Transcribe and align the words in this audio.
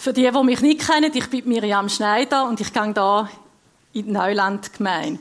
Für 0.00 0.14
die, 0.14 0.30
die 0.30 0.42
mich 0.44 0.62
nicht 0.62 0.86
kennen, 0.86 1.12
ich 1.14 1.28
bin 1.28 1.46
Miriam 1.46 1.86
Schneider 1.90 2.48
und 2.48 2.58
ich 2.58 2.72
gehe 2.72 2.82
hier 2.84 3.28
in 3.92 4.06
die 4.06 4.10
Neuland-Gemeinde. 4.10 5.20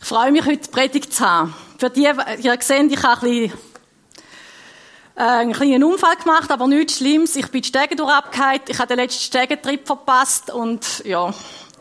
Ich 0.00 0.06
freue 0.06 0.30
mich, 0.30 0.46
heute 0.46 0.70
Predigt 0.70 1.12
zu 1.12 1.28
haben. 1.28 1.52
Für 1.76 1.90
die, 1.90 2.02
ihr 2.02 2.14
seht, 2.60 2.92
ich 2.92 3.02
habe 3.02 3.26
ein 3.26 3.48
bisschen, 3.50 3.58
äh, 5.16 5.22
einen 5.22 5.52
kleinen 5.54 5.82
Unfall 5.82 6.14
gemacht, 6.14 6.52
aber 6.52 6.68
nichts 6.68 6.98
Schlimmes. 6.98 7.34
Ich 7.34 7.48
bin 7.48 7.62
die 7.62 7.68
Stege 7.68 7.96
durchgefallen, 7.96 8.60
ich 8.68 8.78
habe 8.78 8.86
den 8.86 8.98
letzten 8.98 9.22
Stegentrip 9.22 9.84
verpasst 9.84 10.52
und 10.52 11.04
ja, 11.04 11.34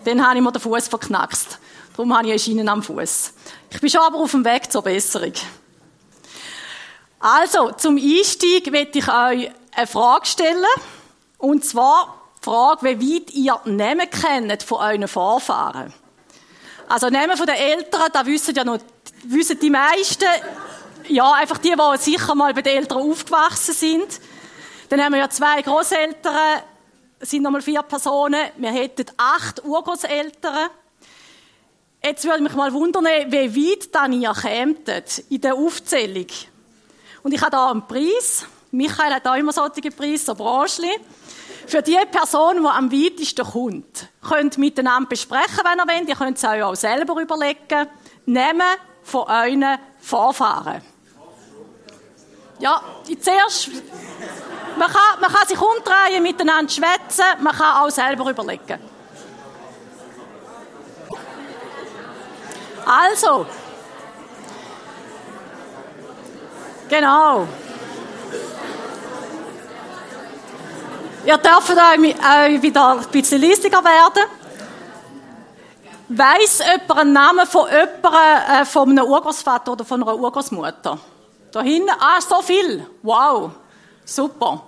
dann 0.04 0.25
habe 0.25 0.38
ich 0.38 0.44
mir 0.44 0.52
den 0.52 0.64
Fuß 0.64 0.88
verknackst. 0.88 1.60
Darum 1.96 2.12
habe 2.18 2.25
ich 2.25 2.32
eine 2.32 2.39
Schiene 2.39 2.71
am 2.71 2.82
Fuß. 2.82 3.34
Ich 3.70 3.80
bin 3.80 3.89
schon 3.91 4.02
aber 4.02 4.18
auf 4.18 4.32
dem 4.32 4.44
Weg 4.44 4.71
zur 4.71 4.82
Besserung. 4.82 5.34
Also, 7.20 7.71
zum 7.73 7.98
Einstieg 7.98 8.71
möchte 8.71 8.98
ich 8.98 9.07
euch 9.07 9.52
eine 9.75 9.86
Frage 9.86 10.25
stellen. 10.25 10.66
Und 11.44 11.66
zwar 11.66 12.21
die 12.39 12.46
Frage, 12.46 12.98
wie 12.98 13.17
weit 13.17 13.31
ihr 13.31 13.59
Namen 13.66 14.09
kennt 14.09 14.63
von 14.63 14.77
euren 14.77 15.09
Vorfahren. 15.09 15.94
Also 16.88 17.09
Namen 17.09 17.36
von 17.36 17.45
den 17.45 17.58
Eltern, 17.58 18.04
da 18.13 18.26
wissen 18.26 18.55
ja 18.55 18.63
noch, 18.63 18.77
wissen 19.26 19.59
die 19.59 19.70
meisten, 19.70 20.23
ja, 21.09 21.34
einfach 21.34 21.58
die, 21.58 21.76
die 21.76 21.98
sicher 21.98 22.34
mal 22.34 22.53
bei 22.53 22.62
den 22.62 22.77
Eltern 22.77 23.00
aufgewachsen 23.00 23.73
sind. 23.73 24.22
Dann 24.88 25.03
haben 25.03 25.12
wir 25.12 25.20
ja 25.20 25.30
zwei 25.30 25.62
Großeltern, 25.62 26.62
sind 27.20 27.44
nochmal 27.44 27.62
vier 27.62 27.81
Personen. 27.81 28.41
Wir 28.55 28.72
hätten 28.72 29.08
acht 29.17 29.66
Urgroßeltern. 29.66 30.70
Jetzt 32.02 32.23
würde 32.23 32.41
mich 32.41 32.53
mal 32.53 32.72
wundern, 32.72 33.03
wie 33.03 33.70
weit 33.70 33.94
dann 33.94 34.14
ihr 34.14 34.34
kämtet 34.34 35.25
in 35.30 35.41
der 35.41 35.55
Aufzählung. 35.55 36.28
Und 37.22 37.34
ich 37.34 37.41
habe 37.41 37.52
da 37.52 37.70
einen 37.70 37.86
Preis. 37.86 38.45
Michael 38.72 39.14
hat 39.14 39.28
auch 39.28 39.36
immer 39.36 39.52
solche 39.52 39.91
Preise, 39.91 40.23
so 40.23 40.36
Branchli. 40.36 40.89
Für 41.67 41.81
die 41.81 41.97
Person, 42.11 42.61
die 42.61 42.67
am 42.67 42.91
weitesten 42.91 43.45
kommt, 43.45 44.07
könnt 44.21 44.57
miteinander 44.57 45.09
besprechen, 45.09 45.61
wenn 45.63 45.80
ihr 45.80 45.88
wollt. 45.88 46.09
Ihr 46.09 46.16
könnt 46.16 46.38
es 46.38 46.44
euch 46.44 46.63
auch 46.63 46.75
selber 46.75 47.22
überlegen. 47.22 47.88
Nehmen 48.25 48.61
von 49.03 49.23
euren 49.23 49.77
Vorfahren. 50.00 50.81
Ja, 52.59 52.81
zuerst, 53.19 53.69
man 54.77 54.88
kann, 54.88 55.19
man 55.19 55.31
kann 55.31 55.47
sich 55.47 55.59
umdrehen, 55.59 56.23
miteinander 56.23 56.72
schwätzen, 56.72 57.25
man 57.41 57.53
kann 57.53 57.83
auch 57.83 57.89
selber 57.89 58.30
überlegen. 58.30 58.80
Also, 62.85 63.45
genau. 66.89 67.47
Ihr 71.25 71.38
dürft 71.38 71.69
euch 71.69 72.61
wieder 72.61 72.91
ein 72.91 73.05
bisschen 73.11 73.41
leiser 73.41 73.71
werden. 73.71 74.23
Weiss 76.09 76.59
jemand 76.59 76.99
einen 76.99 77.13
Namen 77.13 77.47
von 77.47 77.67
jemandem, 77.69 78.61
äh, 78.61 78.66
von 78.66 78.89
einem 78.89 79.05
Urgroßvater 79.05 79.71
oder 79.71 79.85
von 79.85 80.03
einer 80.03 80.16
Urgroßmutter? 80.16 80.99
Da 81.51 81.61
hinten? 81.61 81.89
Ah, 81.97 82.19
so 82.19 82.41
viel. 82.41 82.85
Wow. 83.01 83.51
Super. 84.03 84.63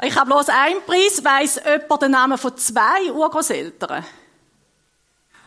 Ich 0.00 0.16
habe 0.16 0.30
bloß 0.30 0.48
einen 0.48 0.82
Preis. 0.82 1.22
Weiss 1.22 1.60
jemand 1.62 2.02
den 2.02 2.10
Namen 2.10 2.38
von 2.38 2.56
zwei 2.56 3.12
Urgroßeltern? 3.12 4.04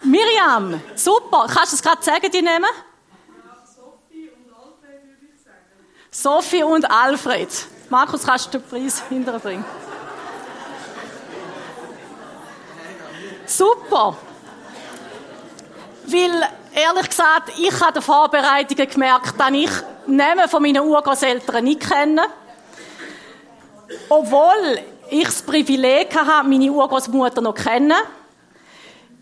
Miriam, 0.03 0.80
super. 0.95 1.47
Kannst 1.52 1.72
du 1.72 1.75
es 1.78 1.81
gerade 1.81 2.03
sagen, 2.03 2.30
die 2.31 2.41
Namen? 2.41 2.66
Sophie 3.66 4.30
und 4.30 4.53
Alfred 4.53 5.03
würde 5.08 5.25
ich 5.34 5.44
sagen. 5.44 5.58
Sophie 6.11 6.64
und 6.64 6.89
Alfred. 6.89 7.50
Markus, 7.89 8.23
kannst 8.23 8.53
du 8.53 8.59
den 8.59 8.69
Preis 8.69 9.02
hinterbringen? 9.09 9.66
Super. 13.46 14.16
Weil, 16.06 16.50
ehrlich 16.74 17.10
gesagt, 17.10 17.52
ich 17.58 17.81
habe 17.81 17.94
den 17.94 18.02
Vorbereitungen 18.02 18.90
gemerkt, 18.90 19.40
dass 19.40 19.52
ich 19.52 19.72
Namen 20.08 20.50
von 20.50 20.62
meinen 20.62 20.81
Urgroßeltern 20.81 21.64
nicht 21.64 21.82
kenne. 21.82 22.24
Obwohl 24.09 24.80
ich 25.09 25.26
das 25.26 25.42
Privileg 25.42 26.16
habe, 26.16 26.48
meine 26.48 26.72
Urgroßmutter 26.72 27.42
noch 27.42 27.56
kennen. 27.56 27.94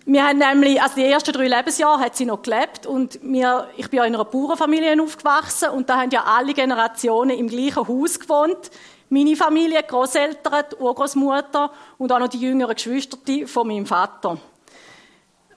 Wir 0.05 0.27
haben 0.27 0.39
nämlich, 0.39 0.81
also 0.81 0.95
die 0.95 1.05
ersten 1.05 1.31
drei 1.31 1.47
Lebensjahre 1.47 2.01
hat 2.01 2.15
sie 2.15 2.25
noch 2.25 2.41
gelebt 2.41 2.87
und 2.87 3.19
wir, 3.21 3.67
ich 3.77 3.87
bin 3.89 3.97
ja 3.97 4.05
in 4.05 4.15
einer 4.15 4.25
Bauernfamilie 4.25 5.01
aufgewachsen 5.01 5.69
und 5.69 5.89
da 5.89 6.01
haben 6.01 6.09
ja 6.09 6.23
alle 6.23 6.53
Generationen 6.53 7.37
im 7.37 7.47
gleichen 7.47 7.87
Haus 7.87 8.19
gewohnt. 8.19 8.71
Meine 9.13 9.35
Familie, 9.35 9.83
die 9.83 9.87
Großeltern, 9.87 10.63
die 10.71 10.75
Urgroßmutter 10.77 11.69
und 11.97 12.13
auch 12.13 12.19
noch 12.19 12.29
die 12.29 12.39
jüngeren 12.39 12.73
Geschwister 12.73 13.17
von 13.45 13.67
meinem 13.67 13.85
Vater. 13.85 14.37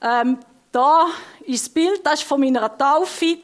Ähm, 0.03 0.39
da 0.73 1.07
ist 1.47 1.67
das 1.67 1.73
Bild, 1.73 2.05
das 2.05 2.15
ist 2.15 2.25
von 2.25 2.41
meiner 2.41 2.77
Taufe. 2.77 3.39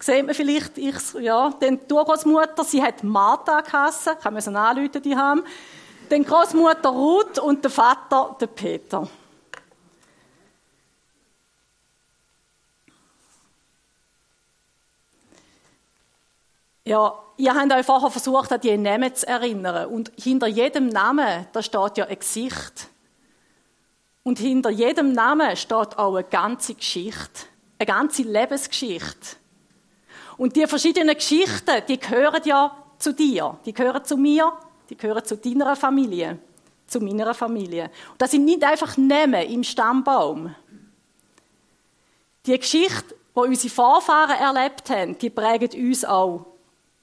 Sieht 0.00 0.24
man 0.24 0.34
vielleicht, 0.34 0.78
ich, 0.78 0.94
ja, 1.20 1.50
denn 1.50 1.78
die 1.86 1.92
Urgroßmutter, 1.92 2.64
sie 2.64 2.82
hat 2.82 3.04
Martha 3.04 3.60
geheissen, 3.60 4.18
kann 4.18 4.32
man 4.32 4.40
so 4.40 4.50
anrufen, 4.50 5.02
die 5.02 5.14
haben. 5.14 5.44
Dann 6.08 6.24
Großmutter 6.24 6.88
Ruth 6.88 7.38
und 7.38 7.62
der 7.62 7.70
Vater, 7.70 8.34
der 8.40 8.46
Peter. 8.46 9.06
Ja, 16.86 17.27
ihr 17.38 17.54
habt 17.54 17.72
euch 17.72 17.86
vorher 17.86 18.10
versucht, 18.10 18.52
an 18.52 18.60
die 18.60 18.76
Namen 18.76 19.14
zu 19.14 19.26
erinnern. 19.26 19.86
Und 19.86 20.12
hinter 20.20 20.48
jedem 20.48 20.88
Namen, 20.88 21.46
da 21.52 21.62
steht 21.62 21.96
ja 21.96 22.06
ein 22.06 22.18
Gesicht. 22.18 22.88
Und 24.24 24.38
hinter 24.38 24.70
jedem 24.70 25.12
Namen 25.12 25.56
steht 25.56 25.98
auch 25.98 26.14
eine 26.14 26.24
ganze 26.24 26.74
Geschichte. 26.74 27.46
Eine 27.78 27.86
ganze 27.86 28.22
Lebensgeschichte. 28.22 29.36
Und 30.36 30.56
die 30.56 30.66
verschiedenen 30.66 31.14
Geschichten, 31.14 31.82
die 31.88 31.98
gehören 31.98 32.42
ja 32.44 32.76
zu 32.98 33.14
dir. 33.14 33.58
Die 33.64 33.72
gehören 33.72 34.04
zu 34.04 34.16
mir. 34.16 34.52
Die 34.90 34.96
gehören 34.96 35.24
zu 35.24 35.36
deiner 35.36 35.76
Familie. 35.76 36.38
Zu 36.86 37.00
meiner 37.00 37.34
Familie. 37.34 37.90
Und 38.12 38.20
das 38.20 38.32
sind 38.32 38.44
nicht 38.44 38.64
einfach 38.64 38.96
Namen 38.96 39.48
im 39.48 39.62
Stammbaum. 39.62 40.54
Die 42.46 42.58
Geschichte, 42.58 43.14
die 43.34 43.40
unsere 43.40 43.72
Vorfahren 43.72 44.36
erlebt 44.38 44.90
haben, 44.90 45.16
die 45.18 45.30
prägt 45.30 45.74
uns 45.74 46.04
auch 46.04 46.57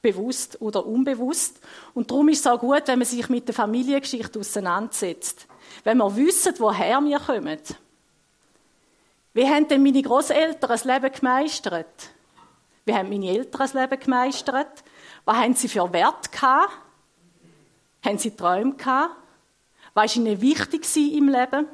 bewusst 0.05 0.61
oder 0.61 0.85
unbewusst. 0.85 1.59
Und 1.93 2.11
darum 2.11 2.29
ist 2.29 2.39
es 2.39 2.47
auch 2.47 2.59
gut, 2.59 2.83
wenn 2.85 2.99
man 2.99 3.07
sich 3.07 3.27
mit 3.29 3.47
der 3.47 3.55
Familiengeschichte 3.55 4.39
auseinandersetzt. 4.39 5.47
Wenn 5.83 5.97
wir 5.97 6.16
wissen, 6.16 6.53
woher 6.59 7.01
wir 7.01 7.19
kommen. 7.19 7.59
Wie 9.33 9.47
haben 9.47 9.67
denn 9.67 9.81
meine 9.81 10.01
Großeltern 10.01 10.69
das 10.69 10.85
Leben 10.85 11.11
gemeistert? 11.11 12.09
Wie 12.85 12.94
haben 12.94 13.09
meine 13.09 13.29
Eltern 13.29 13.59
das 13.59 13.73
Leben 13.73 13.99
gemeistert? 13.99 14.83
Was 15.25 15.38
haben 15.38 15.55
sie 15.55 15.67
für 15.67 15.91
Wert 15.91 16.31
gehabt? 16.31 16.71
Haben 18.05 18.17
sie 18.19 18.35
Träume 18.35 18.75
gehabt? 18.75 19.15
Was 19.95 20.15
war 20.15 20.23
ihnen 20.23 20.39
wichtig 20.39 20.85
im 20.95 21.29
Leben? 21.29 21.67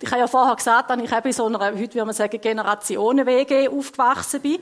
Ich 0.00 0.10
habe 0.10 0.20
ja 0.20 0.26
vorher 0.26 0.56
gesagt, 0.56 0.90
dass 0.90 1.00
ich 1.00 1.12
eben 1.12 1.26
in 1.26 1.32
so 1.32 1.46
einer, 1.46 1.60
heute 1.60 1.78
würde 1.78 2.04
man 2.04 2.14
sagen, 2.14 2.40
Generationen-WG 2.40 3.68
aufgewachsen 3.68 4.42
bin. 4.42 4.58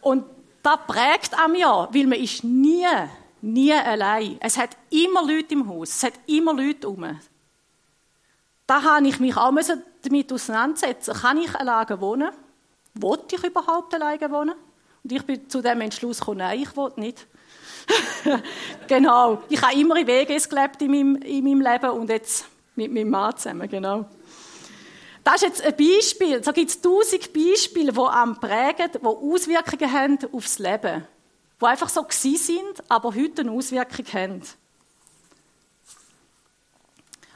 Und 0.00 0.24
das 0.62 0.78
prägt 0.86 1.38
an 1.38 1.52
mir, 1.52 1.88
weil 1.90 2.06
man 2.06 2.18
ist 2.18 2.44
nie, 2.44 2.86
nie 3.40 3.72
allein. 3.72 4.36
Es 4.40 4.56
hat 4.56 4.76
immer 4.90 5.22
Leute 5.26 5.54
im 5.54 5.68
Haus, 5.68 5.90
es 5.90 6.02
hat 6.02 6.14
immer 6.26 6.54
Leute 6.54 6.88
um. 6.88 7.18
Da 8.66 8.82
habe 8.82 9.08
ich 9.08 9.18
mich 9.18 9.36
auch 9.36 9.52
damit 10.02 10.32
auseinandersetzen. 10.32 11.14
Kann 11.14 11.38
ich 11.38 11.54
alleine 11.54 12.00
wohnen? 12.00 12.30
Wollte 12.94 13.36
ich 13.36 13.44
überhaupt 13.44 13.94
alleine 13.94 14.30
wohnen? 14.30 14.54
Und 15.02 15.12
ich 15.12 15.22
bin 15.24 15.48
zu 15.48 15.60
dem 15.60 15.80
Entschluss 15.80 16.20
gekommen, 16.20 16.38
nein, 16.38 16.60
ich 16.60 16.76
will 16.76 16.92
nicht. 16.96 17.26
genau. 18.88 19.42
Ich 19.48 19.60
habe 19.60 19.74
immer 19.74 19.96
in 19.96 20.06
WGs 20.06 20.48
gelebt 20.48 20.80
in 20.82 20.90
meinem, 20.90 21.16
in 21.16 21.44
meinem 21.44 21.60
Leben 21.60 21.90
und 21.90 22.08
jetzt 22.08 22.46
mit 22.76 22.92
meinem 22.92 23.10
Mann 23.10 23.36
zusammen, 23.36 23.68
genau. 23.68 24.06
Das 25.24 25.36
ist 25.36 25.42
jetzt 25.42 25.62
ein 25.62 25.76
Beispiel. 25.76 26.42
So 26.42 26.52
gibt 26.52 26.70
es 26.70 26.80
tausend 26.80 27.32
Beispiele, 27.32 27.92
die 27.92 27.98
am 27.98 28.40
prägen, 28.40 28.90
die 28.92 29.06
Auswirkungen 29.06 29.92
haben 29.92 30.18
aufs 30.32 30.58
Leben. 30.58 31.06
Die 31.60 31.64
einfach 31.64 31.88
so 31.88 32.02
gewesen 32.02 32.36
sind, 32.36 32.90
aber 32.90 33.14
heute 33.14 33.42
eine 33.42 33.52
Auswirkung 33.52 34.06
haben. 34.12 34.42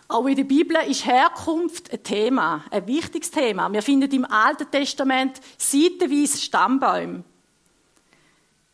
Auch 0.09 0.27
in 0.27 0.37
der 0.37 0.45
Bibel 0.45 0.77
ist 0.89 1.05
Herkunft 1.05 1.93
ein 1.93 2.03
Thema, 2.03 2.65
ein 2.71 2.87
wichtiges 2.87 3.31
Thema. 3.31 3.73
Wir 3.73 3.83
finden 3.83 4.11
im 4.13 4.25
Alten 4.25 4.71
Testament 4.71 5.41
seitenweise 5.59 6.39
Stammbäume. 6.39 7.25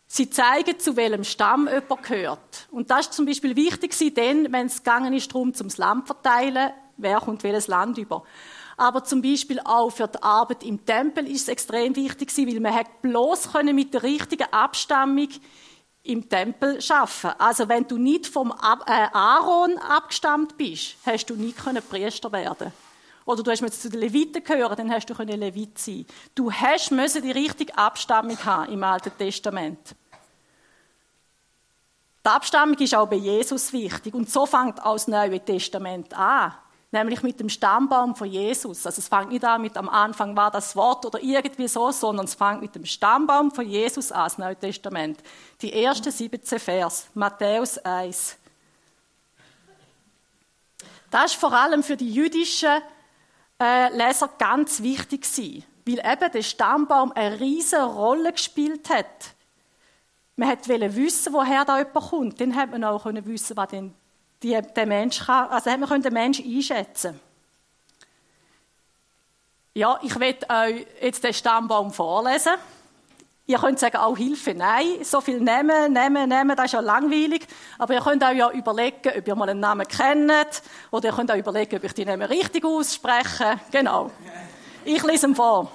Sie 0.07 0.29
zeigen, 0.29 0.79
zu 0.79 0.95
welchem 0.97 1.25
Stamm 1.25 1.69
jemand 1.69 2.03
gehört. 2.03 2.69
Und 2.71 2.91
das 2.91 3.07
ist 3.07 3.15
zum 3.15 3.25
Beispiel 3.25 3.57
wichtig, 3.57 3.97
denn, 4.15 4.53
wenn 4.53 4.67
es 4.67 4.83
gegangen 4.83 5.15
ist, 5.15 5.33
darum, 5.33 5.55
zum 5.55 5.69
Land 5.75 6.07
verteilen, 6.07 6.71
wer 6.99 7.19
kommt 7.21 7.43
welches 7.45 7.67
Land 7.67 7.97
über 7.97 8.25
aber 8.77 9.05
zum 9.05 9.23
Beispiel 9.23 9.61
auch 9.65 9.91
für 9.91 10.09
die 10.09 10.23
Arbeit 10.23 10.65
im 10.65 10.85
Tempel 10.85 11.29
ist 11.29 11.43
es 11.43 11.49
extrem 11.49 11.95
wichtig 11.97 12.37
weil 12.37 12.61
man 12.61 12.85
bloß 13.03 13.53
können 13.53 13.75
mit 13.75 13.95
der 13.95 14.03
richtigen 14.03 14.53
Abstammung 14.53 15.29
im 16.05 16.29
Tempel 16.29 16.81
schaffen. 16.81 17.31
Also 17.39 17.69
wenn 17.69 17.87
du 17.87 17.97
nicht 17.97 18.27
vom 18.27 18.51
äh, 18.51 19.09
Aaron 19.13 19.79
abgestammt 19.79 20.57
bist, 20.57 20.97
hast 21.07 21.27
du 21.27 21.35
nie 21.35 21.53
können 21.53 21.83
Priester 21.83 22.33
werden. 22.33 22.73
Oder 23.25 23.43
du 23.43 23.51
hast 23.53 23.63
mit 23.63 23.73
zu 23.73 23.89
den 23.89 24.01
Leviten 24.01 24.43
gehört, 24.43 24.79
dann 24.79 24.93
hast 24.93 25.07
du 25.07 25.15
können 25.15 25.39
Levit 25.39 25.79
sein. 25.79 26.07
Du 26.35 26.51
hast 26.51 26.91
müssen 26.91 27.23
die 27.23 27.31
richtige 27.31 27.77
Abstammung 27.79 28.37
haben 28.45 28.73
im 28.73 28.83
Alten 28.83 29.17
Testament. 29.17 29.95
Die 32.25 32.29
Abstammung 32.29 32.77
ist 32.79 32.95
auch 32.95 33.09
bei 33.09 33.17
Jesus 33.17 33.73
wichtig 33.73 34.15
und 34.15 34.31
so 34.31 34.47
fängt 34.47 34.81
auch 34.85 34.95
das 34.95 35.09
Neue 35.09 35.41
Testament 35.41 36.15
an 36.15 36.55
nämlich 36.93 37.23
mit 37.23 37.41
dem 37.41 37.49
Stammbaum 37.49 38.15
von 38.15 38.29
Jesus. 38.29 38.87
Also 38.87 39.01
es 39.01 39.09
fängt 39.09 39.31
nicht 39.31 39.45
an 39.45 39.63
mit 39.63 39.77
am 39.77 39.89
Anfang 39.89 40.37
war 40.37 40.51
das 40.51 40.77
Wort 40.77 41.05
oder 41.07 41.21
irgendwie 41.21 41.67
so, 41.67 41.91
sondern 41.91 42.27
es 42.27 42.35
fängt 42.35 42.61
mit 42.61 42.75
dem 42.75 42.85
Stammbaum 42.85 43.51
von 43.51 43.67
Jesus 43.67 44.13
an, 44.13 44.25
das 44.25 44.39
Neue 44.39 44.57
Testament. 44.57 45.19
Die 45.63 45.73
ersten 45.73 46.11
17 46.11 46.61
Vers, 46.61 47.09
Matthäus 47.15 47.79
1. 47.79 48.37
Das 51.11 51.33
ist 51.33 51.41
vor 51.41 51.53
allem 51.53 51.83
für 51.83 51.97
die 51.97 52.13
jüdischen 52.13 52.83
äh, 53.61 53.95
Leser 53.97 54.29
ganz 54.39 54.83
wichtig 54.83 55.23
gewesen, 55.23 55.65
weil 55.87 56.13
eben 56.13 56.33
der 56.33 56.43
Stammbaum 56.43 57.13
eine 57.13 57.41
riesige 57.41 57.83
Rolle 57.83 58.33
gespielt 58.33 58.89
hat. 58.91 59.35
Man 60.37 60.49
wollte 60.49 60.97
wissen, 60.97 61.33
woher 61.33 61.65
da 61.65 61.79
jemand 61.79 61.95
kommt. 61.95 62.41
Dann 62.41 62.55
hat 62.55 62.71
man 62.71 62.85
auch 62.85 63.05
wissen, 63.05 63.57
was 63.57 63.69
denn 63.69 63.95
die, 64.43 64.61
der 64.61 64.87
Mensch 64.87 65.21
kann, 65.21 65.49
also 65.49 65.71
man 65.71 65.89
können 65.89 66.03
den 66.03 66.13
Mensch 66.13 66.41
einschätzen. 66.41 67.21
Ja, 69.75 69.99
ich 70.03 70.19
werde 70.19 70.47
euch 70.51 70.87
jetzt 71.01 71.25
den 71.25 71.33
Stammbaum 71.33 71.93
vorlesen. 71.93 72.53
Ihr 73.47 73.59
könnt 73.59 73.79
sagen, 73.79 73.97
auch 73.97 74.17
Hilfe, 74.17 74.55
nein, 74.55 75.03
so 75.03 75.21
viel 75.21 75.41
nehmen, 75.41 75.93
nehmen, 75.93 76.29
nehmen, 76.29 76.57
das 76.57 76.67
ist 76.67 76.73
ja 76.73 76.81
langweilig. 76.81 77.47
Aber 77.79 77.95
ihr 77.95 78.01
könnt 78.01 78.23
auch 78.23 78.33
ja 78.33 78.51
überlegen, 78.51 79.11
ob 79.19 79.27
ihr 79.27 79.35
mal 79.35 79.49
einen 79.49 79.61
Namen 79.61 79.87
kennt. 79.89 80.63
Oder 80.91 81.09
ihr 81.09 81.15
könnt 81.15 81.31
auch 81.33 81.37
überlegen, 81.37 81.77
ob 81.77 81.85
ich 81.85 81.93
die 81.93 82.05
Namen 82.05 82.23
richtig 82.23 82.65
ausspreche. 82.65 83.59
Genau. 83.71 84.11
Ich 84.85 85.03
lese 85.03 85.27
ihn 85.27 85.35
vor. 85.35 85.71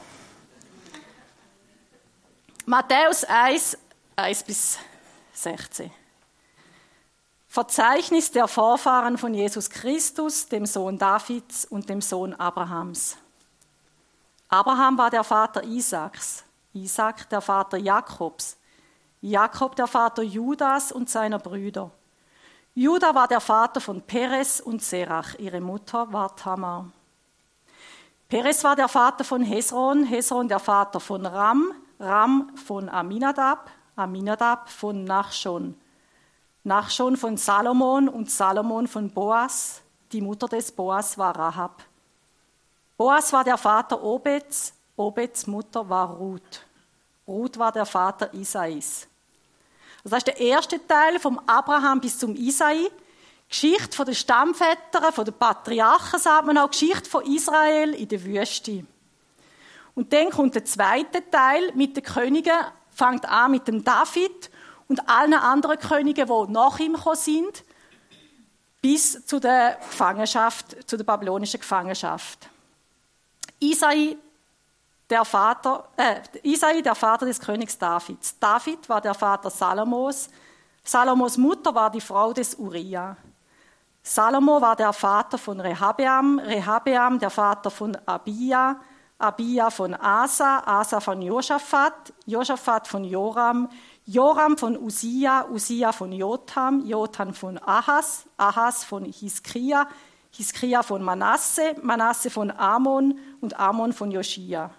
Matthäus 2.66 3.24
1, 3.24 3.78
1 4.16 4.44
bis 4.44 4.78
16. 5.34 5.92
Verzeichnis 7.48 8.32
der 8.32 8.48
Vorfahren 8.48 9.18
von 9.18 9.34
Jesus 9.34 9.70
Christus, 9.70 10.48
dem 10.48 10.66
Sohn 10.66 10.98
Davids 10.98 11.66
und 11.66 11.90
dem 11.90 12.02
Sohn 12.02 12.34
Abrahams. 12.34 13.18
Abraham 14.50 14.98
war 14.98 15.10
der 15.10 15.24
Vater 15.24 15.64
Isaaks, 15.64 16.44
Isaak 16.74 17.30
der 17.30 17.42
Vater 17.42 17.78
Jakobs, 17.78 18.58
Jakob 19.22 19.76
der 19.76 19.88
Vater 19.88 20.24
Judas 20.24 20.92
und 20.92 21.10
seiner 21.10 21.40
Brüder. 21.40 21.92
Judah 22.76 23.16
war 23.16 23.28
der 23.28 23.42
Vater 23.42 23.82
von 23.82 24.02
Perez 24.02 24.60
und 24.60 24.84
Serach, 24.84 25.34
ihre 25.40 25.60
Mutter 25.60 26.14
war 26.14 26.36
Tamar. 26.36 26.92
Perez 28.30 28.64
war 28.64 28.76
der 28.76 28.88
Vater 28.88 29.24
von 29.24 29.42
Hesron, 29.42 30.04
Hesron 30.04 30.48
der 30.48 30.60
Vater 30.60 31.00
von 31.00 31.26
Ram, 31.26 31.72
Ram 32.00 32.52
von 32.56 32.88
Aminadab, 32.90 33.72
Aminadab 33.96 34.70
von 34.70 35.04
Nachschon, 35.06 35.76
Nachschon 36.68 37.16
von 37.16 37.38
Salomon 37.38 38.10
und 38.10 38.30
Salomon 38.30 38.90
von 38.90 39.10
Boas. 39.10 39.82
Die 40.12 40.20
Mutter 40.20 40.50
des 40.50 40.70
Boas 40.70 41.18
war 41.18 41.34
Rahab. 41.34 41.82
Boas 42.98 43.32
war 43.32 43.46
der 43.46 43.58
Vater 43.58 44.04
Obeds, 44.04 44.74
Obeds 44.98 45.48
Mutter 45.48 45.88
war 45.88 46.10
Ruth. 46.10 46.66
Ruth 47.26 47.58
war 47.58 47.72
der 47.72 47.86
Vater 47.86 48.34
Isais. 48.34 49.08
Das 50.04 50.18
ist 50.18 50.28
der 50.28 50.40
erste 50.42 50.86
Teil 50.86 51.20
vom 51.20 51.40
Abraham 51.48 52.02
bis 52.02 52.20
zum 52.20 52.36
Isai. 52.36 52.90
Geschichte 53.48 53.96
von 53.96 54.06
den 54.06 54.16
Stammvätern, 54.16 55.14
von 55.14 55.24
den 55.24 55.34
Patriarchen, 55.36 56.20
sagt 56.20 56.48
man 56.48 56.58
auch, 56.58 56.70
Geschichte 56.70 57.10
von 57.10 57.26
Israel 57.34 57.94
in 57.94 58.10
der 58.10 58.22
Wüste. 58.26 58.86
Und 59.96 60.12
dann 60.12 60.32
kommt 60.32 60.56
der 60.56 60.66
zweite 60.66 61.30
Teil 61.32 61.72
mit 61.76 61.96
den 61.96 62.04
Königen, 62.04 62.60
fängt 62.92 63.26
an 63.26 63.52
mit 63.52 63.70
dem 63.70 63.86
David 63.86 64.52
und 64.88 65.10
allen 65.10 65.34
anderen 65.34 65.80
Königen, 65.80 66.28
die 66.28 66.52
nach 66.52 66.80
ihm 66.80 66.94
gekommen 66.94 67.16
sind, 67.16 67.64
bis 68.82 69.26
zu 69.26 69.40
der 69.40 69.76
Gefangenschaft, 69.76 70.90
zu 70.90 70.98
der 70.98 71.04
babylonischen 71.04 71.60
Gefangenschaft. 71.60 72.50
Isai, 73.60 74.18
der 75.10 75.26
Vater, 75.26 75.90
äh, 75.98 76.22
Isai, 76.44 76.82
der 76.82 76.96
Vater 76.96 77.26
des 77.26 77.40
Königs 77.40 77.78
Davids. 77.78 78.38
David 78.40 78.88
war 78.88 79.02
der 79.02 79.14
Vater 79.14 79.50
Salomos. 79.50 80.30
Salomos 80.84 81.38
Mutter 81.38 81.74
war 81.74 81.90
die 81.90 82.02
Frau 82.02 82.34
des 82.34 82.56
Uriah. 82.56 83.18
Salomo 84.04 84.62
war 84.62 84.76
der 84.76 84.94
Vater 84.94 85.38
von 85.38 85.60
Rehabeam, 85.60 86.40
Rehabeam 86.40 87.20
der 87.20 87.30
Vater 87.30 87.70
von 87.70 87.98
Abia, 88.06 88.80
Abia 89.20 89.70
von 89.70 89.94
Asa, 89.96 90.64
Asa 90.66 91.02
von 91.02 91.22
Josaphat, 91.22 92.14
Josaphat 92.26 92.88
von 92.88 93.04
Joram, 93.04 93.68
Joram 94.10 94.58
von 94.58 94.78
Usia, 94.78 95.50
Usia 95.52 95.92
von 95.92 96.14
Jotham, 96.14 96.86
Jotham 96.86 97.34
von 97.34 97.58
Ahas, 97.58 98.26
Ahas 98.38 98.86
von 98.86 99.04
Hiskria, 99.04 99.86
Hiskria 100.32 100.82
von 100.82 101.04
Manasse, 101.04 101.76
Manasse 101.82 102.30
von 102.30 102.50
Amon 102.50 103.20
und 103.42 103.60
Amon 103.60 103.92
von 103.92 104.10
Joschia. 104.10 104.72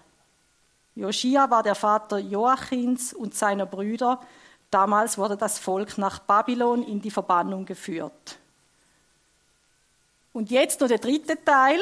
Joschia 0.95 1.47
war 1.51 1.61
der 1.61 1.75
Vater 1.75 2.17
Joachins 2.17 3.13
und 3.13 3.35
seiner 3.35 3.67
Brüder. 3.67 4.19
Damals 4.71 5.19
wurde 5.19 5.37
das 5.37 5.59
Volk 5.59 5.99
nach 5.99 6.17
Babylon 6.17 6.81
in 6.81 6.99
die 6.99 7.11
Verbannung 7.11 7.65
geführt. 7.65 8.39
Und 10.33 10.49
jetzt 10.49 10.81
noch 10.81 10.87
der 10.87 10.97
dritte 10.97 11.43
Teil. 11.45 11.79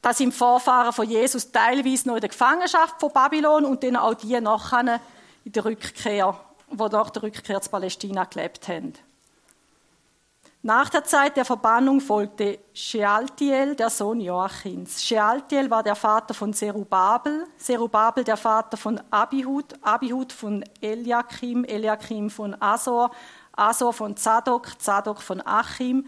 Das 0.00 0.18
sind 0.18 0.32
Vorfahren 0.34 0.92
von 0.92 1.10
Jesus 1.10 1.50
teilweise 1.50 2.06
noch 2.06 2.14
in 2.14 2.20
der 2.20 2.28
Gefangenschaft 2.28 3.00
von 3.00 3.12
Babylon 3.12 3.64
und 3.64 3.82
dann 3.82 3.96
auch 3.96 4.14
die 4.14 4.40
nachher 4.40 5.00
in 5.44 5.52
der 5.52 5.64
Rückkehr, 5.64 6.38
wo 6.68 6.88
nach 6.88 7.10
der 7.10 7.22
Rückkehr 7.22 7.60
zu 7.60 7.70
Palästina 7.70 8.24
gelebt 8.24 8.68
haben. 8.68 8.94
Nach 10.62 10.88
der 10.88 11.04
Zeit 11.04 11.36
der 11.36 11.44
Verbannung 11.44 12.00
folgte 12.00 12.58
Shealtiel, 12.72 13.76
der 13.76 13.90
Sohn 13.90 14.18
Joachims. 14.18 15.04
Shealtiel 15.04 15.70
war 15.70 15.82
der 15.82 15.94
Vater 15.94 16.32
von 16.32 16.54
Zerubabel, 16.54 17.46
Zerubabel 17.58 18.24
der 18.24 18.38
Vater 18.38 18.78
von 18.78 18.98
Abihud, 19.10 19.74
Abihud 19.82 20.32
von 20.32 20.64
Eliakim, 20.80 21.64
Eliakim 21.64 22.30
von 22.30 22.56
Asor, 22.62 23.10
Asor 23.52 23.92
von 23.92 24.16
Zadok, 24.16 24.80
Zadok 24.80 25.20
von 25.20 25.46
Achim, 25.46 26.06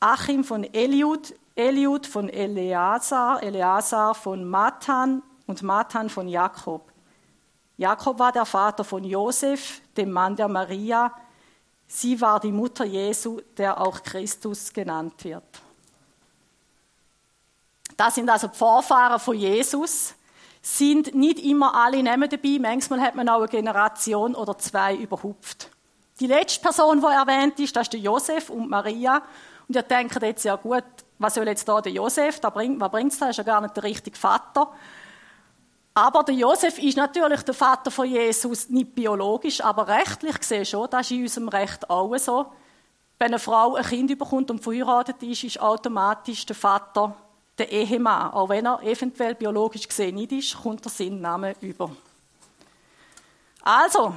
Achim 0.00 0.44
von 0.44 0.64
Eliud, 0.64 1.34
Eliud 1.54 2.06
von 2.06 2.28
Eleazar, 2.28 3.42
Eleazar 3.42 4.14
von 4.14 4.44
Matan. 4.44 5.22
Und 5.46 5.62
Matan 5.62 6.08
von 6.08 6.26
Jakob. 6.26 6.90
Jakob 7.76 8.18
war 8.18 8.32
der 8.32 8.44
Vater 8.44 8.84
von 8.84 9.02
Josef, 9.02 9.80
dem 9.96 10.12
Mann 10.12 10.36
der 10.36 10.48
Maria. 10.48 11.12
Sie 11.86 12.20
war 12.20 12.40
die 12.40 12.52
Mutter 12.52 12.84
Jesu, 12.84 13.40
der 13.56 13.80
auch 13.80 14.02
Christus 14.02 14.72
genannt 14.72 15.24
wird. 15.24 15.42
Das 17.96 18.14
sind 18.14 18.28
also 18.28 18.48
die 18.48 18.56
Vorfahren 18.56 19.20
von 19.20 19.36
Jesus. 19.36 20.14
Sind 20.62 21.14
nicht 21.14 21.40
immer 21.40 21.74
alle 21.74 22.02
nehmen 22.02 22.28
dabei. 22.28 22.58
Manchmal 22.60 23.00
hat 23.00 23.14
man 23.14 23.28
auch 23.28 23.40
eine 23.40 23.48
Generation 23.48 24.34
oder 24.34 24.56
zwei 24.56 24.96
überhupft. 24.96 25.68
Die 26.20 26.26
letzte 26.26 26.62
Person, 26.62 27.00
die 27.00 27.06
erwähnt 27.06 27.58
ist, 27.60 27.74
das 27.74 27.82
ist 27.82 27.92
der 27.92 28.00
Josef 28.00 28.50
und 28.50 28.70
Maria. 28.70 29.22
Und 29.68 29.74
ihr 29.76 29.82
denkt 29.82 30.20
jetzt, 30.22 30.44
ja 30.44 30.56
gut, 30.56 30.84
was 31.18 31.34
soll 31.34 31.46
jetzt 31.46 31.68
da 31.68 31.80
der 31.80 31.92
Josef? 31.92 32.40
was 32.42 32.90
bringt 32.90 33.12
es 33.12 33.18
da? 33.18 33.30
Ist 33.30 33.36
ja 33.36 33.44
gar 33.44 33.60
nicht 33.60 33.76
der 33.76 33.82
richtige 33.82 34.16
Vater. 34.16 34.72
Aber 35.96 36.24
der 36.24 36.34
Josef 36.34 36.76
ist 36.78 36.96
natürlich 36.96 37.42
der 37.42 37.54
Vater 37.54 37.92
von 37.92 38.08
Jesus, 38.08 38.68
nicht 38.68 38.96
biologisch, 38.96 39.60
aber 39.60 39.86
rechtlich 39.86 40.36
gesehen 40.40 40.66
schon. 40.66 40.90
Das 40.90 41.02
ist 41.02 41.12
in 41.12 41.22
unserem 41.22 41.48
Recht 41.48 41.88
auch 41.88 42.16
so. 42.18 42.46
Wenn 43.16 43.28
eine 43.28 43.38
Frau 43.38 43.76
ein 43.76 43.84
Kind 43.84 44.18
bekommt 44.18 44.50
und 44.50 44.62
verheiratet 44.62 45.22
ist, 45.22 45.44
ist 45.44 45.60
automatisch 45.60 46.44
der 46.46 46.56
Vater 46.56 47.16
der 47.56 47.70
Ehemann. 47.70 48.32
Auch 48.32 48.48
wenn 48.48 48.66
er 48.66 48.82
eventuell 48.82 49.36
biologisch 49.36 49.86
gesehen 49.86 50.16
nicht 50.16 50.32
ist, 50.32 50.60
kommt 50.60 50.84
er 50.84 50.90
seinen 50.90 51.20
Namen 51.20 51.54
über. 51.60 51.94
Also, 53.62 54.14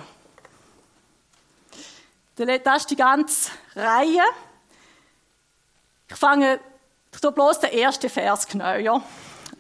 das 2.36 2.78
ist 2.78 2.90
die 2.90 2.96
ganze 2.96 3.52
Reihe. 3.76 4.24
Ich 6.10 6.16
fange, 6.16 6.60
ich 7.14 7.22
tue 7.22 7.32
bloß 7.32 7.60
den 7.60 7.72
ersten 7.72 8.10
Vers 8.10 8.48
genau 8.48 9.02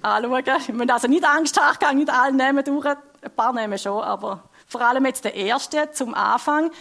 anschauen. 0.01 0.43
Ich 0.59 0.73
muss 0.73 0.89
also 0.89 1.07
nicht 1.07 1.25
Angst 1.25 1.59
haben, 1.59 1.97
nicht 1.97 2.09
alle 2.09 2.33
Namen 2.33 2.63
durch. 2.63 2.85
Ein 2.85 3.35
paar 3.35 3.53
nehmen 3.53 3.77
schon, 3.77 4.01
aber 4.03 4.43
vor 4.67 4.81
allem 4.81 5.05
jetzt 5.05 5.23
der 5.23 5.35
erste 5.35 5.91
zum 5.91 6.13
Anfang. 6.13 6.71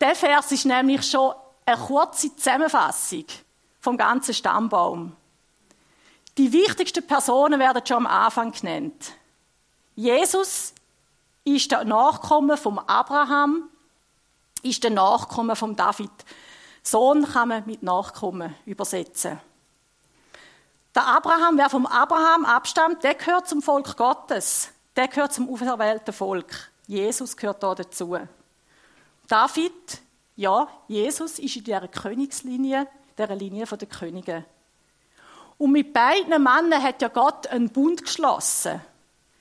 Der 0.00 0.14
Vers 0.14 0.52
ist 0.52 0.64
nämlich 0.64 1.08
schon 1.08 1.34
eine 1.66 1.76
kurze 1.76 2.34
Zusammenfassung 2.34 3.24
vom 3.80 3.96
ganzen 3.96 4.34
Stammbaum. 4.34 5.14
Die 6.36 6.52
wichtigsten 6.52 7.06
Personen 7.06 7.58
werden 7.58 7.84
schon 7.86 7.98
am 7.98 8.06
Anfang 8.06 8.52
genannt. 8.52 9.12
Jesus 9.94 10.72
ist 11.44 11.70
der 11.70 11.84
Nachkomme 11.84 12.56
vom 12.56 12.78
Abraham 12.78 13.68
ist 14.62 14.82
der 14.82 14.90
Nachkomme 14.90 15.56
von 15.56 15.76
David. 15.76 16.10
Sohn 16.82 17.24
kann 17.24 17.48
man 17.48 17.66
mit 17.66 17.82
Nachkommen 17.82 18.54
übersetzen. 18.64 19.40
Der 20.98 21.06
Abraham, 21.06 21.56
wer 21.58 21.70
vom 21.70 21.86
Abraham 21.86 22.44
abstammt, 22.44 23.04
der 23.04 23.14
gehört 23.14 23.46
zum 23.46 23.62
Volk 23.62 23.96
Gottes. 23.96 24.70
Der 24.96 25.06
gehört 25.06 25.32
zum 25.32 25.48
auserwählten 25.48 26.12
Volk. 26.12 26.72
Jesus 26.88 27.36
gehört 27.36 27.62
da 27.62 27.72
dazu. 27.72 28.18
David, 29.28 30.00
ja, 30.34 30.66
Jesus 30.88 31.38
ist 31.38 31.54
in 31.54 31.62
dieser 31.62 31.86
Königslinie, 31.86 32.88
dieser 33.16 33.36
Linie 33.36 33.64
der 33.64 33.86
Könige. 33.86 34.44
Und 35.56 35.70
mit 35.70 35.92
beiden 35.92 36.30
Männern 36.42 36.82
hat 36.82 37.00
ja 37.00 37.06
Gott 37.06 37.46
einen 37.46 37.70
Bund 37.70 38.02
geschlossen. 38.02 38.80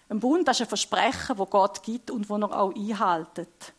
Ein 0.09 0.19
Bund, 0.19 0.47
das 0.47 0.57
ist 0.57 0.67
ein 0.67 0.69
Versprechen, 0.69 1.39
wo 1.39 1.47
Gott 1.47 1.81
gibt 1.81 2.11
und 2.11 2.29
wo 2.29 2.37
er 2.37 2.55
auch 2.55 2.75
einhaltet. 2.75 3.73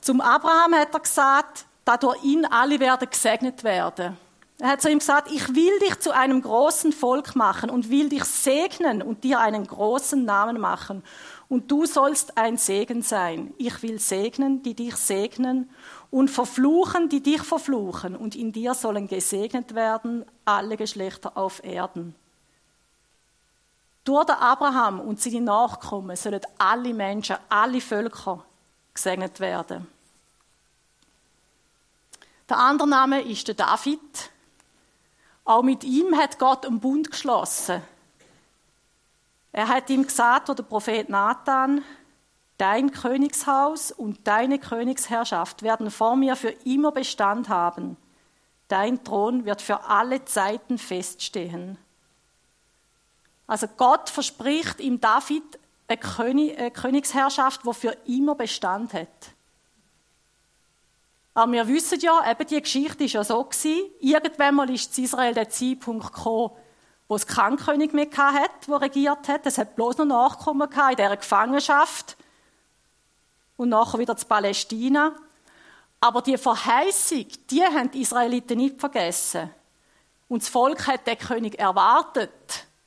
Zum 0.00 0.20
Abraham 0.20 0.76
hat 0.76 0.94
er 0.94 1.00
gesagt, 1.00 1.64
dass 1.84 1.98
durch 1.98 2.22
ihn 2.22 2.46
alle 2.46 2.78
werden 2.78 3.10
gesegnet 3.10 3.64
werden. 3.64 4.16
Er 4.60 4.70
hat 4.70 4.82
zu 4.82 4.90
ihm 4.90 4.98
gesagt, 4.98 5.30
ich 5.30 5.54
will 5.54 5.78
dich 5.78 6.00
zu 6.00 6.12
einem 6.12 6.42
großen 6.42 6.92
Volk 6.92 7.36
machen 7.36 7.70
und 7.70 7.90
will 7.90 8.08
dich 8.08 8.24
segnen 8.24 9.02
und 9.02 9.22
dir 9.22 9.38
einen 9.38 9.64
großen 9.64 10.24
Namen 10.24 10.58
machen. 10.58 11.04
Und 11.48 11.70
du 11.70 11.86
sollst 11.86 12.36
ein 12.36 12.58
Segen 12.58 13.02
sein. 13.02 13.54
Ich 13.56 13.82
will 13.82 14.00
segnen, 14.00 14.64
die 14.64 14.74
dich 14.74 14.96
segnen 14.96 15.70
und 16.10 16.28
verfluchen, 16.28 17.08
die 17.08 17.22
dich 17.22 17.42
verfluchen. 17.42 18.16
Und 18.16 18.34
in 18.34 18.52
dir 18.52 18.74
sollen 18.74 19.06
gesegnet 19.06 19.76
werden 19.76 20.24
alle 20.44 20.76
Geschlechter 20.76 21.36
auf 21.36 21.62
Erden. 21.62 22.16
Durch 24.02 24.24
den 24.24 24.36
Abraham 24.36 24.98
und 25.00 25.20
seine 25.20 25.40
Nachkommen 25.40 26.16
sollen 26.16 26.40
alle 26.58 26.92
Menschen, 26.94 27.36
alle 27.48 27.80
Völker 27.80 28.44
gesegnet 28.92 29.38
werden. 29.38 29.86
Der 32.48 32.58
andere 32.58 32.88
Name 32.88 33.20
ist 33.20 33.46
der 33.46 33.54
David. 33.54 34.30
Auch 35.48 35.62
mit 35.62 35.82
ihm 35.82 36.14
hat 36.14 36.38
Gott 36.38 36.66
einen 36.66 36.78
Bund 36.78 37.10
geschlossen. 37.10 37.80
Er 39.50 39.68
hat 39.68 39.88
ihm 39.88 40.02
gesagt, 40.02 40.50
der 40.50 40.62
Prophet 40.62 41.08
Nathan, 41.08 41.82
dein 42.58 42.90
Königshaus 42.90 43.90
und 43.90 44.26
deine 44.26 44.58
Königsherrschaft 44.58 45.62
werden 45.62 45.90
vor 45.90 46.16
mir 46.16 46.36
für 46.36 46.50
immer 46.66 46.92
Bestand 46.92 47.48
haben. 47.48 47.96
Dein 48.68 49.02
Thron 49.02 49.46
wird 49.46 49.62
für 49.62 49.84
alle 49.84 50.22
Zeiten 50.26 50.76
feststehen. 50.76 51.78
Also 53.46 53.68
Gott 53.68 54.10
verspricht 54.10 54.80
ihm 54.80 55.00
David 55.00 55.58
eine 55.86 56.70
Königsherrschaft, 56.72 57.62
die 57.64 57.72
für 57.72 57.96
immer 58.04 58.34
Bestand 58.34 58.92
hat. 58.92 59.08
Aber 61.38 61.52
wir 61.52 61.68
wissen 61.68 62.00
ja, 62.00 62.28
eben 62.28 62.48
die 62.48 62.60
Geschichte 62.60 63.04
ist 63.04 63.12
ja 63.12 63.22
so 63.22 63.44
gewesen. 63.44 63.92
Irgendwann 64.00 64.56
mal 64.56 64.68
ist 64.70 64.98
in 64.98 65.04
Israel 65.04 65.34
der 65.34 65.48
Zeitpunkt 65.48 66.12
gekommen, 66.12 66.50
wo 67.06 67.14
es 67.14 67.28
keinen 67.28 67.56
König 67.56 67.94
mehr 67.94 68.08
hat, 68.10 68.66
der 68.66 68.80
regiert 68.80 69.28
hat. 69.28 69.46
Es 69.46 69.56
hat 69.56 69.76
bloß 69.76 69.98
noch 69.98 70.06
Nachkommen 70.06 70.68
in 70.68 70.96
dieser 70.96 71.16
Gefangenschaft. 71.16 72.16
Und 73.56 73.68
nachher 73.68 74.00
wieder 74.00 74.16
zu 74.16 74.26
Palästina. 74.26 75.14
Aber 76.00 76.22
die 76.22 76.36
Verheißung, 76.36 77.26
die 77.48 77.62
haben 77.62 77.92
die 77.92 78.00
Israeliten 78.00 78.58
nicht 78.58 78.80
vergessen. 78.80 79.48
Und 80.26 80.42
das 80.42 80.48
Volk 80.48 80.88
hat 80.88 81.06
den 81.06 81.18
König 81.18 81.56
erwartet 81.56 82.32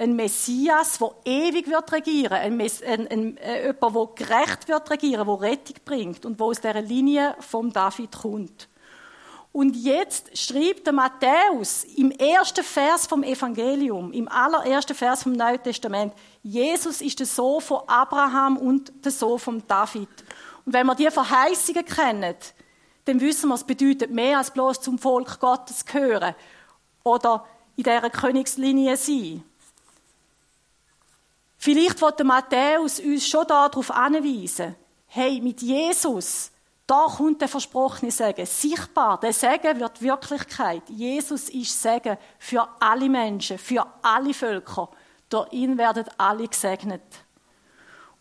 ein 0.02 0.16
Messias, 0.16 0.98
der 0.98 1.12
ewig 1.26 1.68
wird 1.68 1.92
regieren, 1.92 2.34
ein, 2.34 2.58
Mess 2.58 2.82
ein, 2.82 3.08
ein, 3.08 3.38
äh, 3.38 3.68
jemand, 3.68 4.18
der 4.18 4.26
gerecht 4.26 4.68
wird 4.68 4.90
regieren, 4.90 5.28
der 5.28 5.42
Rettung 5.42 5.76
bringt 5.86 6.26
und 6.26 6.40
wo 6.40 6.46
aus 6.46 6.60
dieser 6.60 6.82
Linie 6.82 7.36
vom 7.40 7.72
David 7.72 8.12
kommt. 8.12 8.68
Und 9.52 9.76
jetzt 9.76 10.36
schreibt 10.36 10.88
der 10.88 10.94
Matthäus 10.94 11.84
im 11.84 12.10
ersten 12.12 12.64
Vers 12.64 13.06
vom 13.06 13.22
Evangelium, 13.22 14.12
im 14.12 14.28
allerersten 14.28 14.96
Vers 14.96 15.24
vom 15.24 15.34
Neuen 15.34 15.62
Testament, 15.62 16.14
Jesus 16.42 17.02
ist 17.02 17.20
der 17.20 17.28
Sohn 17.28 17.62
von 17.62 17.82
Abraham 17.86 18.58
und 18.58 18.92
der 19.06 19.12
Sohn 19.12 19.38
von 19.38 19.62
David. 19.68 20.10
Und 20.66 20.74
wenn 20.74 20.88
wir 20.88 20.96
diese 20.96 21.12
Verheißungen 21.12 21.86
kennen, 21.86 22.36
dann 23.06 23.22
wissen 23.22 23.50
wir, 23.50 23.56
es 23.56 23.64
bedeutet 23.64 24.10
mehr 24.10 24.40
als 24.40 24.52
bloß 24.52 24.82
zum 24.82 24.98
Volk 24.98 25.40
Gottes 25.40 25.86
gehören 25.86 26.34
oder 27.04 27.46
in 27.76 27.84
dieser 27.84 28.10
Königslinie 28.10 28.98
sein. 28.98 29.44
Vielleicht 31.64 32.02
wird 32.02 32.24
Matthäus 32.24 33.00
uns 33.00 33.28
schon 33.28 33.46
darauf 33.46 33.92
anweisen, 33.92 34.76
hey, 35.06 35.40
mit 35.42 35.62
Jesus, 35.62 36.50
da 36.88 37.06
kommt 37.06 37.40
der 37.40 37.48
versprochene 37.48 38.10
Segen. 38.10 38.48
Sichtbar, 38.48 39.20
der 39.20 39.32
Segen 39.32 39.80
wird 39.80 40.02
Wirklichkeit. 40.02 40.82
Jesus 40.90 41.50
ist 41.50 41.80
Segen 41.80 42.18
für 42.40 42.68
alle 42.80 43.08
Menschen, 43.08 43.60
für 43.60 43.86
alle 44.02 44.34
Völker. 44.34 44.90
Durch 45.30 45.54
ihn 45.54 45.78
werden 45.78 46.06
alle 46.18 46.48
gesegnet. 46.48 47.04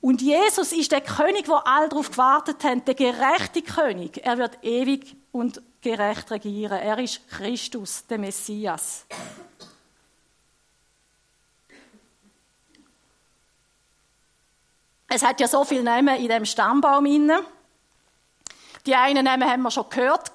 Und 0.02 0.20
Jesus 0.20 0.72
ist 0.72 0.92
der 0.92 1.00
König, 1.00 1.48
wo 1.48 1.54
alle 1.54 1.88
darauf 1.88 2.10
gewartet 2.10 2.62
haben, 2.62 2.84
der 2.84 2.94
gerechte 2.94 3.62
König. 3.62 4.20
Er 4.22 4.36
wird 4.36 4.58
ewig 4.60 5.16
und 5.32 5.62
gerecht 5.80 6.30
regieren. 6.30 6.78
Er 6.78 6.98
ist 6.98 7.26
Christus, 7.30 8.04
der 8.06 8.18
Messias. 8.18 9.06
Es 15.12 15.24
hat 15.24 15.40
ja 15.40 15.48
so 15.48 15.64
viele 15.64 15.82
Namen 15.82 16.20
in 16.20 16.28
dem 16.28 16.44
Stammbaum 16.44 17.04
inne. 17.04 17.44
Die 18.86 18.94
einen 18.94 19.24
Namen 19.24 19.50
haben 19.50 19.62
wir 19.62 19.72
schon 19.72 19.90
gehört, 19.90 20.30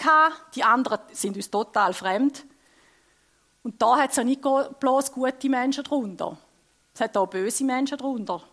die 0.53 0.65
anderen 0.65 0.99
sind 1.13 1.37
uns 1.37 1.49
total 1.49 1.93
fremd. 1.93 2.45
Und 3.63 3.81
da 3.81 3.95
hat 3.95 4.09
es 4.09 4.17
ja 4.17 4.25
nicht 4.25 4.41
bloß 4.41 5.13
gute 5.13 5.49
Menschen 5.49 5.85
drunter. 5.85 6.37
Es 6.93 6.99
hat 6.99 7.15
auch 7.15 7.27
böse 7.27 7.63
Menschen 7.63 7.97
drunter. 7.97 8.43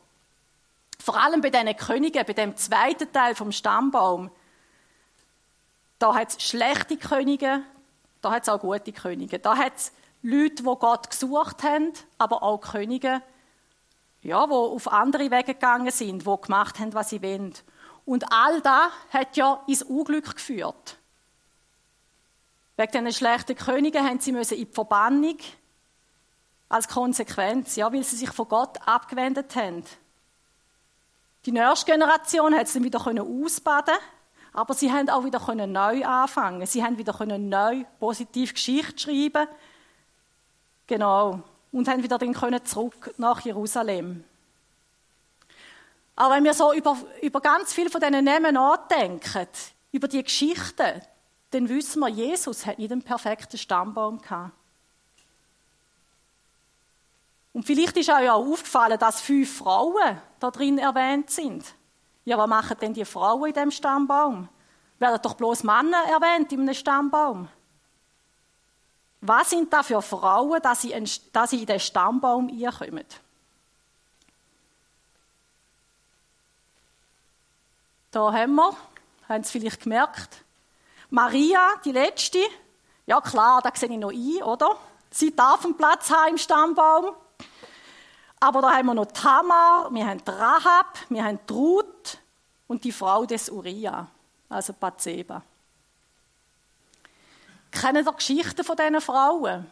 Vor 1.01 1.21
allem 1.21 1.41
bei 1.41 1.51
diesen 1.51 1.77
Königen, 1.77 2.25
bei 2.25 2.33
dem 2.33 2.57
zweiten 2.57 3.13
Teil 3.13 3.35
vom 3.35 3.51
Stammbaum, 3.51 4.31
da 5.99 6.15
hat 6.15 6.31
es 6.31 6.43
schlechte 6.43 6.97
Könige, 6.99 7.63
da 8.21 8.31
hat 8.31 8.45
es 8.45 8.49
auch 8.49 8.61
gute 8.61 8.93
Könige. 8.93 9.41
Da 9.41 9.57
hat 9.57 9.73
es 9.77 9.93
Leute, 10.23 10.63
die 10.63 10.63
Gott 10.63 11.11
gesucht 11.11 11.65
haben, 11.65 11.93
aber 12.17 12.45
auch 12.45 12.61
Könige, 12.61 13.23
ja, 14.23 14.49
wo 14.49 14.75
auf 14.75 14.89
andere 14.89 15.31
Wege 15.31 15.55
gegangen 15.55 15.91
sind, 15.91 16.27
wo 16.27 16.37
gemacht 16.37 16.79
haben, 16.79 16.95
was 16.95 17.11
sie 17.11 17.23
wollen. 17.23 17.55
Und 18.05 18.33
all 18.33 18.61
das 18.61 18.91
hat 19.13 19.37
ja 19.37 19.63
ins 19.67 19.83
Unglück 19.83 20.35
geführt. 20.35 20.99
Wegen 22.77 22.93
diesen 22.93 23.13
schlechten 23.13 23.57
Königen 23.57 24.05
haben 24.05 24.21
sie 24.21 24.31
in 24.31 24.43
die 24.43 24.67
Verbannung 24.67 25.39
als 26.69 26.89
Konsequenz, 26.89 27.77
ja, 27.77 27.93
weil 27.93 28.03
sie 28.03 28.17
sich 28.17 28.31
von 28.31 28.49
Gott 28.49 28.79
abgewendet 28.87 29.55
haben. 29.57 29.85
Die 31.45 31.53
nächste 31.53 31.93
Generation 31.93 32.55
hat 32.55 32.69
sie 32.69 32.79
dann 32.79 32.85
wieder 32.85 33.23
ausbaden 33.23 33.95
aber 34.55 34.75
sie 34.75 34.93
haben 34.93 35.09
auch 35.09 35.25
wieder 35.25 35.67
neu 35.67 36.05
anfangen. 36.05 36.67
Sie 36.67 36.85
haben 36.85 36.99
wieder 36.99 37.15
neu 37.39 37.85
positiv 37.99 38.53
Geschichte 38.53 38.99
schreiben. 38.99 39.49
Genau 40.87 41.43
und 41.73 41.89
haben 41.89 42.03
wieder 42.03 42.19
dann 42.19 42.35
können 42.35 42.65
zurück 42.65 43.15
nach 43.17 43.41
Jerusalem. 43.41 44.25
Aber 46.15 46.35
wenn 46.35 46.45
wir 46.45 46.55
so 46.55 46.73
über, 46.73 46.97
über 47.23 47.41
ganz 47.41 47.73
viel 47.73 47.91
von 47.91 48.01
diesen 48.01 48.25
Namen 48.25 48.55
nachdenken, 48.55 49.49
über 49.91 50.09
die 50.09 50.23
Geschichten, 50.23 51.01
dann 51.51 51.69
wissen 51.69 52.01
wir, 52.01 52.09
Jesus 52.09 52.67
hat 52.67 52.79
nicht 52.79 52.93
einen 52.93 53.03
perfekten 53.03 53.59
Stammbaum 53.59 54.21
gehabt. 54.21 54.53
Und 57.53 57.65
vielleicht 57.65 57.97
ist 57.99 58.09
euch 58.09 58.31
auch 58.31 58.47
aufgefallen, 58.47 58.99
dass 58.99 59.21
fünf 59.21 59.59
Frauen 59.59 60.19
da 60.41 60.51
drin 60.51 60.79
erwähnt 60.79 61.31
sind. 61.31 61.75
Ja, 62.25 62.39
was 62.39 62.49
machen 62.49 62.77
denn 62.81 62.95
die 62.95 63.05
Frauen 63.05 63.49
in 63.49 63.55
dem 63.55 63.71
Stammbaum? 63.71 64.49
Werden 64.99 65.21
doch 65.23 65.35
bloß 65.35 65.65
Männer 65.65 66.03
erwähnt 66.09 66.53
in 66.53 66.61
einem 66.61 66.75
Stammbaum? 66.75 67.49
Was 69.25 69.51
sind 69.51 69.73
da 69.73 69.85
für 69.85 70.03
Frauen, 70.03 70.61
dass 70.61 70.83
sie, 70.83 70.91
in, 70.91 71.09
dass 71.33 71.51
sie 71.51 71.61
in 71.61 71.67
den 71.67 71.79
Stammbaum 71.79 72.49
kommen? 72.49 73.05
Da 78.11 78.33
haben 78.33 78.55
wir, 78.57 78.77
haben 79.29 79.45
Sie 79.45 79.53
vielleicht 79.53 79.85
gemerkt, 79.85 80.45
Maria, 81.09 81.77
die 81.85 81.93
letzte. 81.93 82.41
Ja 83.07 83.21
klar, 83.21 83.63
da 83.63 83.71
sehe 83.73 83.91
ich 83.91 83.97
noch 83.97 84.11
ein, 84.11 84.43
oder? 84.43 84.77
Sie 85.11 85.35
darf 85.35 85.65
einen 85.65 85.77
Platz 85.77 86.11
haben 86.11 86.31
im 86.31 86.39
Stammbaum. 86.39 87.15
Aber 88.41 88.61
da 88.61 88.73
haben 88.73 88.87
wir 88.87 88.95
noch 88.95 89.07
Tamar, 89.07 89.95
wir 89.95 90.05
haben 90.05 90.21
Rahab, 90.27 90.99
wir 91.09 91.23
haben 91.23 91.39
Ruth 91.49 92.19
und 92.67 92.83
die 92.83 92.91
Frau 92.91 93.25
des 93.25 93.49
Uriah, 93.49 94.09
also 94.49 94.73
Bathseba. 94.73 95.43
Kennen 97.73 98.07
ihr 98.07 98.13
Geschichten 98.13 98.63
von 98.63 98.77
diesen 98.77 99.01
Frauen? 99.01 99.67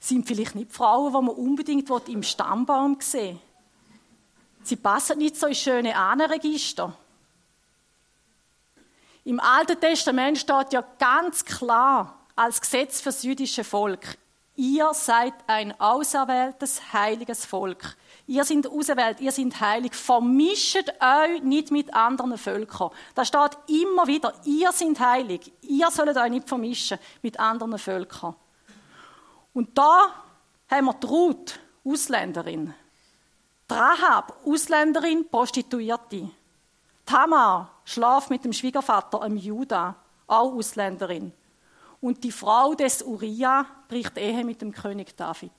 Sind 0.00 0.26
vielleicht 0.26 0.54
nicht 0.54 0.72
Frauen, 0.72 1.12
die 1.12 1.26
man 1.26 1.34
unbedingt 1.36 1.90
im 2.08 2.22
Stammbaum 2.22 2.96
sehen 3.00 3.40
Sie 4.64 4.76
passen 4.76 5.18
nicht 5.18 5.36
so 5.36 5.46
in 5.46 5.54
schöne 5.54 5.94
Ahnenregister. 5.94 6.96
Im 9.24 9.38
Alten 9.38 9.78
Testament 9.78 10.38
steht 10.38 10.72
ja 10.72 10.82
ganz 10.98 11.44
klar 11.44 12.18
als 12.34 12.62
Gesetz 12.62 13.02
fürs 13.02 13.22
jüdische 13.22 13.62
Volk, 13.62 14.16
ihr 14.56 14.92
seid 14.94 15.34
ein 15.46 15.78
auserwähltes, 15.80 16.92
heiliges 16.92 17.44
Volk. 17.44 17.96
Ihr 18.26 18.44
seid 18.44 18.66
auserwählt, 18.66 19.20
ihr 19.20 19.32
seid 19.32 19.60
heilig. 19.60 19.94
Vermischt 19.94 20.88
euch 21.00 21.42
nicht 21.42 21.70
mit 21.70 21.92
anderen 21.94 22.38
Völkern. 22.38 22.90
Da 23.14 23.24
steht 23.24 23.58
immer 23.66 24.06
wieder, 24.06 24.32
ihr 24.44 24.72
seid 24.72 24.98
heilig. 25.00 25.52
Ihr 25.62 25.90
sollt 25.90 26.16
euch 26.16 26.30
nicht 26.30 26.48
vermischen 26.48 26.98
mit 27.22 27.38
anderen 27.38 27.78
Völkern. 27.78 28.34
Und 29.52 29.76
da 29.76 30.06
haben 30.70 30.86
wir 30.86 30.94
die 30.94 31.06
Ruth, 31.06 31.58
Ausländerin. 31.84 32.74
Die 33.70 33.74
Rahab, 33.74 34.38
Ausländerin, 34.46 35.28
Prostituierte. 35.28 36.30
Tamar, 37.04 37.70
schlaft 37.84 38.30
mit 38.30 38.44
dem 38.44 38.52
Schwiegervater, 38.52 39.20
einem 39.22 39.36
Juda, 39.36 39.94
auch 40.26 40.54
Ausländerin. 40.54 41.32
Und 42.04 42.22
die 42.22 42.32
Frau 42.32 42.74
des 42.74 43.00
Uriah 43.00 43.64
bricht 43.88 44.18
Ehe 44.18 44.44
mit 44.44 44.60
dem 44.60 44.72
König 44.72 45.16
David. 45.16 45.50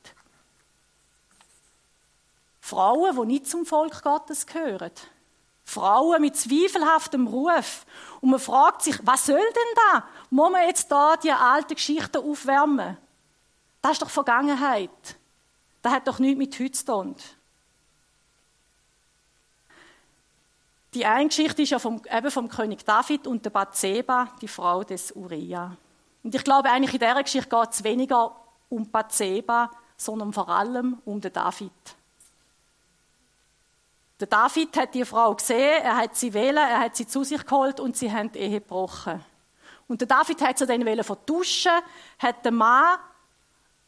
Frauen, 2.62 3.16
die 3.20 3.26
nicht 3.34 3.48
zum 3.48 3.66
Volk 3.66 4.04
Gottes 4.04 4.46
gehören. 4.46 4.92
Frauen 5.64 6.22
mit 6.22 6.38
zweifelhaftem 6.38 7.26
Ruf. 7.26 7.88
Und 8.22 8.30
man 8.30 8.40
fragt 8.40 8.84
sich, 8.84 8.96
was 9.02 9.26
soll 9.26 9.40
denn 9.40 9.76
da? 9.92 10.08
Muss 10.30 10.52
man 10.52 10.68
jetzt 10.68 10.92
da 10.92 11.18
die 11.18 11.32
alten 11.32 11.74
Geschichten 11.74 12.18
aufwärmen? 12.18 12.96
Das 13.82 13.94
ist 13.94 14.04
doch 14.04 14.10
Vergangenheit. 14.12 15.18
Das 15.82 15.94
hat 15.94 16.08
doch 16.08 16.20
nichts 16.20 16.38
mit 16.38 16.60
heute 16.60 16.72
zu 16.74 16.86
tun. 16.86 17.16
Die 20.94 21.08
eine 21.08 21.28
Geschichte 21.28 21.64
ist 21.64 21.72
ja 21.72 21.80
vom, 21.80 22.04
eben 22.08 22.30
vom 22.30 22.48
König 22.50 22.86
David 22.86 23.26
und 23.26 23.44
der 23.44 23.50
Bathseba, 23.50 24.28
die 24.40 24.48
Frau 24.48 24.84
des 24.84 25.12
Uriah. 25.12 25.76
Und 26.26 26.34
ich 26.34 26.44
glaube 26.44 26.72
eigentlich 26.72 26.92
in 26.96 27.00
dieser 27.00 27.22
Geschichte 27.22 27.48
geht 27.48 27.70
es 27.70 27.84
weniger 27.84 28.36
um 28.68 28.90
Bathseba, 28.90 29.70
sondern 29.96 30.34
vor 30.34 30.50
allem 30.50 30.98
um 31.06 31.22
den 31.22 31.32
David. 31.32 31.72
Der 34.20 34.26
David 34.26 34.76
hat 34.76 34.96
die 34.96 35.06
Frau 35.06 35.36
gesehen, 35.36 35.84
er 35.84 35.98
hat 35.98 36.16
sie 36.16 36.34
wählen, 36.34 36.58
er 36.58 36.80
hat 36.80 36.96
sie 36.96 37.06
zu 37.06 37.24
sich 37.24 37.46
geholt 37.46 37.80
und 37.80 37.96
sie 37.96 38.12
haben 38.12 38.32
die 38.32 38.40
Ehe 38.40 38.60
gebrochen. 38.60 39.24
Und 39.88 40.02
der 40.02 40.08
David 40.08 40.42
hat 40.42 40.58
sie 40.58 40.66
dann 40.66 41.04
vertuschen, 41.04 41.74
hat 42.18 42.44
den 42.44 42.56
Mann 42.56 42.98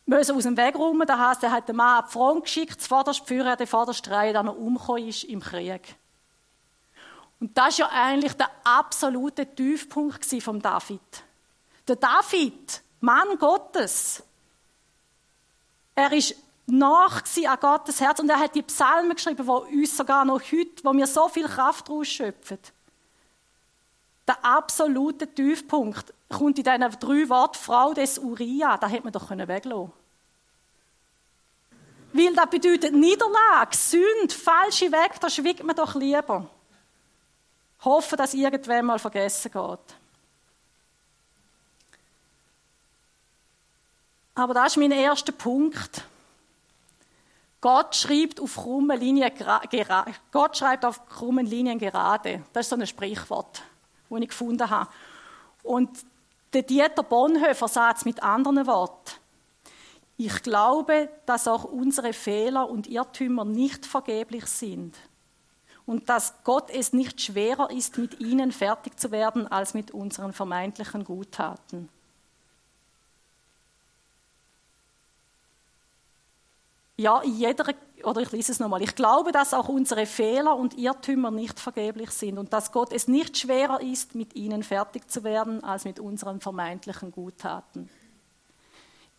müssen 0.06 0.36
aus 0.36 0.44
dem 0.44 0.58
Weg 0.58 0.76
räumen, 0.76 1.08
das 1.08 1.18
heisst, 1.18 1.44
er 1.44 1.52
hat 1.52 1.68
den 1.68 1.76
Mann 1.76 2.04
ab 2.04 2.12
Front 2.12 2.44
geschickt, 2.44 2.80
zuvorderst 2.80 3.28
führen, 3.28 3.58
den 3.58 3.66
vorderst 3.66 4.08
Reihe, 4.12 4.34
dann 4.34 4.46
er 4.46 4.56
umgekommen 4.56 5.08
ist 5.08 5.24
im 5.24 5.40
Krieg. 5.40 5.96
Und 7.40 7.58
das 7.58 7.70
ist 7.70 7.80
ja 7.80 7.90
eigentlich 7.92 8.34
der 8.34 8.52
absolute 8.64 9.56
Tiefpunkt 9.56 10.24
von 10.44 10.62
David. 10.62 11.02
Der 11.88 11.96
David, 11.96 12.82
Mann 13.00 13.38
Gottes, 13.38 14.24
er 15.96 16.12
ist 16.12 16.36
nach 16.66 17.24
an 17.46 17.60
Gottes 17.60 18.02
Herz 18.02 18.20
und 18.20 18.30
er 18.30 18.40
hat 18.40 18.54
die 18.54 18.62
Psalmen 18.62 19.16
geschrieben, 19.16 19.48
wo 19.48 19.60
uns 19.60 19.96
sogar 19.96 20.26
noch 20.26 20.42
heute, 20.42 20.84
wo 20.84 20.94
wir 20.94 21.08
so 21.08 21.30
viel 21.30 21.48
Kraft 21.48 21.90
rausschöpfen. 21.90 22.60
Der 24.28 24.44
absolute 24.44 25.34
Tiefpunkt 25.34 26.14
kommt 26.30 26.60
in 26.60 26.66
diesen 26.66 27.00
drei 27.00 27.30
Worten 27.30 27.58
Frau 27.58 27.94
des 27.94 28.20
Uriah, 28.20 28.78
da 28.78 28.88
hätte 28.88 29.06
man 29.06 29.14
doch 29.14 29.30
weglassen. 29.30 29.94
Weil 32.12 32.34
das 32.34 32.50
bedeutet 32.50 32.94
Niederlage, 32.94 33.78
Sünde, 33.78 34.34
falsche 34.34 34.92
Weg, 34.92 35.20
da 35.22 35.30
schwiegt 35.30 35.64
man 35.64 35.76
doch 35.76 35.96
lieber. 35.96 36.50
Hoffen, 37.84 38.18
dass 38.18 38.34
irgendwann 38.34 38.86
mal 38.86 39.00
vergessen 39.00 39.52
geht. 39.52 39.96
Aber 44.38 44.54
das 44.54 44.74
ist 44.74 44.78
mein 44.78 44.92
erster 44.92 45.32
Punkt. 45.32 46.04
Gott 47.60 47.96
schreibt 47.96 48.40
auf 48.40 48.56
krummen 48.56 49.00
Linien, 49.00 49.32
Gott 50.32 50.56
schreibt 50.56 50.86
auf 50.86 51.08
krummen 51.08 51.48
Linien 51.48 51.80
gerade. 51.80 52.44
Das 52.54 52.68
ist 52.68 52.70
so 52.70 52.76
ein 52.76 52.86
Sprichwort, 52.86 53.64
das 54.12 54.22
ich 54.22 54.30
gefunden 54.30 54.70
habe. 54.70 54.92
Und 55.64 55.90
der 56.54 56.62
Dieter 56.62 57.02
Bonhoeffer 57.02 57.68
sagt 57.68 57.98
es 57.98 58.06
mit 58.06 58.22
anderen 58.22 58.68
Worten. 58.68 59.16
Ich 60.18 60.44
glaube, 60.44 61.10
dass 61.26 61.48
auch 61.48 61.64
unsere 61.64 62.14
Fehler 62.14 62.70
und 62.70 62.86
Irrtümer 62.86 63.44
nicht 63.44 63.88
vergeblich 63.88 64.46
sind 64.46 64.96
und 65.88 66.10
dass 66.10 66.36
Gott 66.44 66.70
es 66.70 66.94
nicht 66.94 67.22
schwerer 67.22 67.72
ist, 67.72 67.98
mit 67.98 68.20
ihnen 68.20 68.52
fertig 68.52 69.00
zu 69.00 69.10
werden, 69.10 69.48
als 69.48 69.74
mit 69.74 69.90
unseren 69.90 70.32
vermeintlichen 70.32 71.06
Guttaten. 71.06 71.90
Ja, 77.00 77.22
in 77.22 77.36
jeder, 77.36 77.74
oder 78.04 78.22
ich 78.22 78.32
lese 78.32 78.52
es 78.52 78.60
nochmal. 78.60 78.82
Ich 78.82 78.96
glaube, 78.96 79.32
dass 79.32 79.54
auch 79.54 79.70
unsere 79.70 80.08
Fehler 80.08 80.56
und 80.56 80.76
Irrtümer 80.76 81.30
nicht 81.30 81.60
vergeblich 81.60 82.10
sind 82.10 82.40
und 82.40 82.52
dass 82.54 82.72
Gott 82.72 82.92
es 82.92 83.08
nicht 83.08 83.38
schwerer 83.38 83.82
ist, 83.82 84.16
mit 84.16 84.36
ihnen 84.36 84.64
fertig 84.64 85.08
zu 85.10 85.24
werden, 85.24 85.64
als 85.64 85.86
mit 85.86 86.00
unseren 86.00 86.42
vermeintlichen 86.42 87.12
Guttaten. 87.12 87.90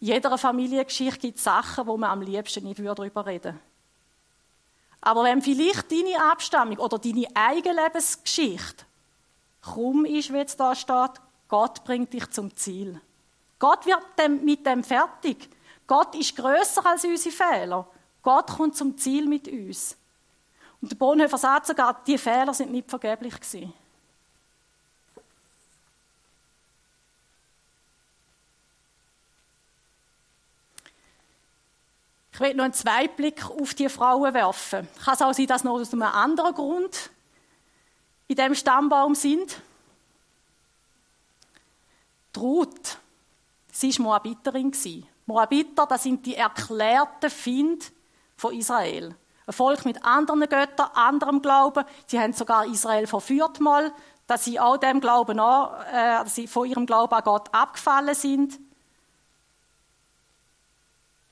In 0.01 0.09
jeder 0.09 0.37
Familiengeschichte 0.37 1.21
gibt 1.21 1.39
es 1.39 1.45
Sachen, 1.45 1.87
wo 1.87 1.97
man 1.97 2.11
am 2.11 2.23
liebsten 2.23 2.65
nicht 2.65 2.81
darüber 2.81 3.27
reden 3.27 3.45
würde. 3.45 3.61
Aber 5.01 5.23
wenn 5.23 5.41
vielleicht 5.41 5.91
deine 5.93 6.33
Abstammung 6.33 6.79
oder 6.79 6.99
deine 6.99 7.27
eigene 7.35 7.83
Lebensgeschichte 7.83 8.85
krumm 9.63 10.05
ist, 10.05 10.33
wie 10.33 10.39
es 10.39 10.57
da 10.57 10.75
steht, 10.75 11.21
Gott 11.47 11.85
bringt 11.85 12.13
dich 12.13 12.29
zum 12.31 12.55
Ziel. 12.57 13.01
Gott 13.59 13.87
wird 13.87 14.43
mit 14.43 14.67
dem 14.67 14.83
fertig. 14.83 15.49
Gott 15.89 16.15
ist 16.15 16.37
größer 16.37 16.85
als 16.87 17.03
unsere 17.03 17.35
Fehler. 17.35 17.89
Gott 18.23 18.47
kommt 18.49 18.77
zum 18.77 18.97
Ziel 18.97 19.27
mit 19.27 19.49
uns. 19.49 19.97
Und 20.81 20.93
der 20.93 20.97
Bonhoeffer 20.97 21.39
sagt 21.39 21.67
sogar, 21.67 22.05
die 22.07 22.19
Fehler 22.19 22.55
sind 22.55 22.71
nicht 22.71 22.89
vergeblich 22.89 23.35
gewesen. 23.35 23.73
Ich 32.33 32.41
will 32.41 32.55
noch 32.55 32.65
einen 32.65 32.75
Zweitblick 32.75 33.51
auf 33.51 33.75
die 33.75 33.89
Frauen 33.89 34.33
werfen. 34.33 34.87
Kann 35.03 35.15
es 35.15 35.23
auch 35.23 35.33
sein, 35.33 35.47
dass 35.47 35.65
noch 35.65 35.73
aus 35.73 35.93
einem 35.93 36.03
anderen 36.03 36.55
Grund 36.55 37.11
in 38.29 38.37
dem 38.37 38.55
Stammbaum 38.55 39.17
sind? 39.17 39.61
Die 42.37 42.39
Ruth, 42.39 42.99
sie 43.73 43.93
war 43.99 44.03
Moabiterin. 44.05 44.73
Moabiter, 45.29 45.85
das 45.87 46.05
sind 46.05 46.25
die 46.25 46.37
erklärten 46.37 47.29
Finde 47.29 47.85
von 48.35 48.55
Israel. 48.55 49.15
Ein 49.47 49.53
Volk 49.53 49.85
mit 49.85 50.03
anderen 50.03 50.41
Göttern, 50.41 50.91
anderem 50.95 51.43
Glauben. 51.43 51.85
Sie 52.07 52.19
haben 52.19 52.33
sogar 52.33 52.65
Israel 52.65 53.07
verführt 53.07 53.61
mal, 53.61 53.93
dass 54.27 54.47
sie 54.47 54.59
auch 54.59 54.79
dem 54.79 55.01
Glauben 55.01 55.39
an, 55.39 55.85
äh, 55.93 56.25
dass 56.25 56.35
sie 56.35 56.47
von 56.47 56.67
ihrem 56.67 56.87
Glauben 56.87 57.13
an 57.13 57.25
Gott 57.25 57.53
abgefallen 57.53 58.15
sind. 58.15 58.59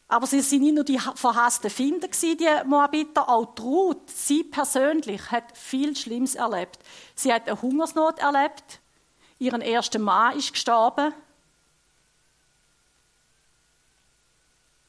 Aber 0.08 0.26
sie 0.26 0.42
sind 0.42 0.62
nicht 0.62 0.74
nur 0.74 0.84
die 0.84 0.98
verhassten 0.98 1.70
Finder 1.70 2.08
die 2.08 2.48
Moabiter, 2.66 3.26
auch 3.30 3.54
die 3.54 3.62
Ruth, 3.62 4.10
sie 4.10 4.44
persönlich, 4.44 5.30
hat 5.30 5.56
viel 5.56 5.96
Schlimmes 5.96 6.34
erlebt. 6.34 6.78
Sie 7.14 7.32
hat 7.32 7.48
eine 7.48 7.60
Hungersnot 7.62 8.18
erlebt, 8.18 8.80
ihren 9.38 9.62
ersten 9.62 10.02
Mann 10.02 10.36
ist 10.36 10.52
gestorben. 10.52 11.14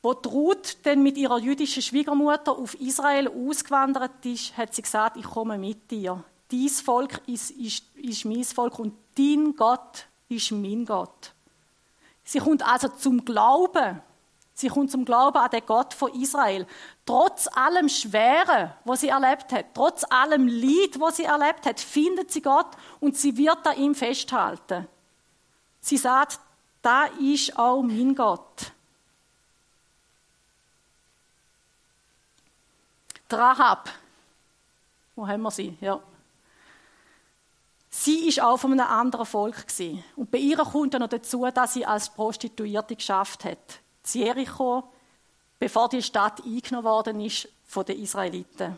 Wo 0.01 0.13
die 0.13 0.29
Ruth 0.29 0.77
dann 0.83 1.03
mit 1.03 1.17
ihrer 1.17 1.39
jüdischen 1.39 1.81
Schwiegermutter 1.81 2.57
auf 2.57 2.75
Israel 2.75 3.29
ausgewandert 3.29 4.25
ist, 4.25 4.55
hat 4.55 4.73
sie 4.73 4.81
gesagt, 4.81 5.17
ich 5.17 5.25
komme 5.25 5.57
mit 5.57 5.89
dir. 5.89 6.23
Dies 6.51 6.81
Volk 6.81 7.21
ist, 7.27 7.51
ist, 7.51 7.83
ist 7.95 8.25
mein 8.25 8.43
Volk 8.43 8.79
und 8.79 8.93
dein 9.17 9.55
Gott 9.55 10.05
ist 10.29 10.51
mein 10.51 10.85
Gott. 10.85 11.33
Sie 12.23 12.39
kommt 12.39 12.65
also 12.65 12.89
zum 12.89 13.25
Glauben 13.25 14.01
Sie 14.59 14.69
kommt 14.69 14.89
zum 14.89 15.05
Glauben 15.05 15.37
an 15.37 15.51
den 15.51 15.63
Gott 15.67 15.93
von 15.93 16.11
Israel. 16.19 16.65
Trotz 17.05 17.47
allem 17.47 17.87
Schweren, 17.89 18.73
was 18.85 19.01
sie 19.01 19.09
erlebt 19.09 19.51
hat, 19.51 19.65
trotz 19.75 20.03
allem 20.09 20.47
Leid, 20.47 20.99
was 20.99 21.17
sie 21.17 21.25
erlebt 21.25 21.67
hat, 21.67 21.79
findet 21.79 22.31
sie 22.31 22.41
Gott 22.41 22.71
und 22.99 23.15
sie 23.15 23.37
wird 23.37 23.67
an 23.67 23.77
ihm 23.77 23.93
festhalten. 23.93 24.87
Sie 25.79 25.97
sagt, 25.97 26.39
da 26.81 27.05
ist 27.21 27.55
auch 27.55 27.83
mein 27.83 28.15
Gott. 28.15 28.71
Rahab. 33.33 33.89
Wo 35.15 35.27
haben 35.27 35.41
wir 35.41 35.51
sie? 35.51 35.77
Ja. 35.81 35.99
Sie 37.89 38.27
ist 38.27 38.41
auch 38.41 38.57
von 38.57 38.73
einem 38.73 38.87
anderen 38.87 39.25
Volk 39.25 39.67
gewesen. 39.67 40.03
Und 40.15 40.29
bei 40.29 40.37
ihr 40.37 40.57
kommt 40.57 40.93
dann 40.93 41.01
noch 41.01 41.09
dazu, 41.09 41.45
dass 41.53 41.73
sie 41.73 41.85
als 41.85 42.09
Prostituierte 42.09 42.95
geschafft 42.95 43.45
hat. 43.45 43.79
Jericho, 44.05 44.83
bevor 45.57 45.89
die 45.89 46.03
Stadt 46.03 46.43
eingenommen 46.43 46.85
worden 46.85 47.19
ist 47.19 47.47
von 47.65 47.85
den 47.85 48.01
Israeliten. 48.01 48.77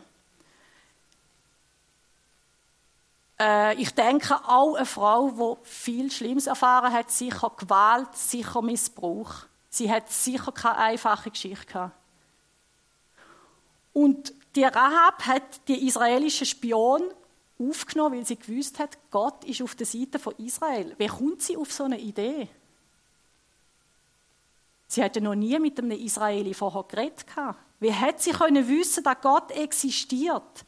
äh, 3.40 3.74
ich 3.74 3.94
denke 3.94 4.36
auch 4.46 4.74
eine 4.74 4.86
Frau, 4.86 5.30
die 5.30 5.68
viel 5.68 6.10
Schlimmes 6.10 6.46
erfahren 6.46 6.92
hat, 6.92 7.10
sicher 7.10 7.50
Gewalt, 7.56 8.14
sicher 8.14 8.62
Missbrauch. 8.62 9.32
Sie 9.70 9.90
hat 9.90 10.10
sicher 10.10 10.52
keine 10.52 10.76
einfache 10.76 11.30
Geschichte 11.30 11.66
gehabt. 11.66 11.94
Und 13.92 14.32
die 14.56 14.64
Rahab 14.64 15.26
hat 15.26 15.68
die 15.68 15.86
israelischen 15.86 16.46
Spion 16.46 17.02
aufgenommen, 17.58 18.16
weil 18.16 18.26
sie 18.26 18.36
gewusst 18.36 18.78
hat, 18.78 18.98
Gott 19.10 19.44
ist 19.44 19.62
auf 19.62 19.74
der 19.74 19.86
Seite 19.86 20.18
von 20.18 20.34
Israel. 20.38 20.94
Wie 20.98 21.06
kommt 21.06 21.42
sie 21.42 21.56
auf 21.56 21.72
so 21.72 21.84
eine 21.84 21.98
Idee? 21.98 22.48
Sie 24.88 25.04
hatte 25.04 25.20
noch 25.20 25.34
nie 25.36 25.58
mit 25.58 25.78
einem 25.78 25.92
Israeli 25.92 26.52
vorher 26.52 26.82
geredet. 26.84 27.24
Wie 27.78 27.92
hätte 27.92 28.22
sie 28.22 28.32
können 28.32 28.66
wissen, 28.66 29.04
dass 29.04 29.20
Gott 29.20 29.52
existiert? 29.52 30.64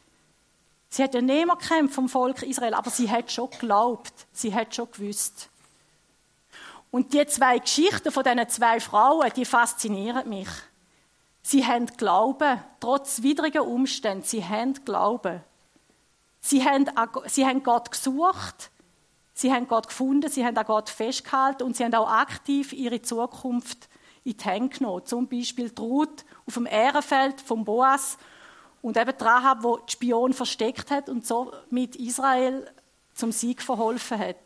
Sie 0.87 1.03
hat 1.03 1.13
ja 1.13 1.21
niemand 1.21 1.59
gekämpft 1.59 1.95
vom 1.95 2.07
Volk 2.07 2.43
Israel, 2.43 2.75
aber 2.75 2.89
sie 2.89 3.09
hat 3.09 3.31
schon 3.31 3.49
geglaubt. 3.49 4.13
Sie 4.31 4.53
hat 4.53 4.73
schon 4.73 4.89
gewusst. 4.91 5.49
Und 6.91 7.13
die 7.13 7.25
zwei 7.25 7.57
Geschichten 7.57 8.11
von 8.11 8.23
diesen 8.23 8.47
zwei 8.49 8.79
Frauen, 8.79 9.29
die 9.35 9.45
faszinieren 9.45 10.29
mich. 10.29 10.47
Sie 11.43 11.65
haben 11.65 11.85
Glauben, 11.85 12.63
trotz 12.79 13.21
widriger 13.21 13.65
Umstände. 13.65 14.25
Sie 14.25 14.43
haben 14.43 14.73
Glauben. 14.85 15.43
Sie 16.39 16.65
haben, 16.65 16.89
sie 17.27 17.45
haben 17.45 17.63
Gott 17.63 17.91
gesucht. 17.91 18.71
Sie 19.33 19.51
haben 19.51 19.67
Gott 19.67 19.87
gefunden. 19.87 20.29
Sie 20.29 20.45
haben 20.45 20.57
an 20.57 20.65
Gott 20.65 20.89
festgehalten. 20.89 21.63
Und 21.63 21.75
sie 21.75 21.83
haben 21.83 21.93
auch 21.95 22.09
aktiv 22.09 22.71
ihre 22.71 23.01
Zukunft 23.01 23.89
in 24.23 24.37
die 24.37 24.43
Hände 24.43 24.77
genommen. 24.77 25.05
Zum 25.05 25.27
Beispiel 25.27 25.69
die 25.69 25.81
Ruth 25.81 26.23
auf 26.47 26.53
dem 26.53 26.65
Ehrenfeld 26.65 27.41
vom 27.41 27.65
Boas 27.65 28.17
und 28.81 28.95
eben 28.97 29.13
die 29.17 29.23
Rahab, 29.23 29.63
wo 29.63 29.77
die 29.77 29.91
Spion 29.91 30.33
versteckt 30.33 30.91
hat 30.91 31.09
und 31.09 31.25
so 31.25 31.51
mit 31.69 31.95
Israel 31.97 32.69
zum 33.13 33.31
Sieg 33.31 33.61
verholfen 33.61 34.17
hat. 34.17 34.37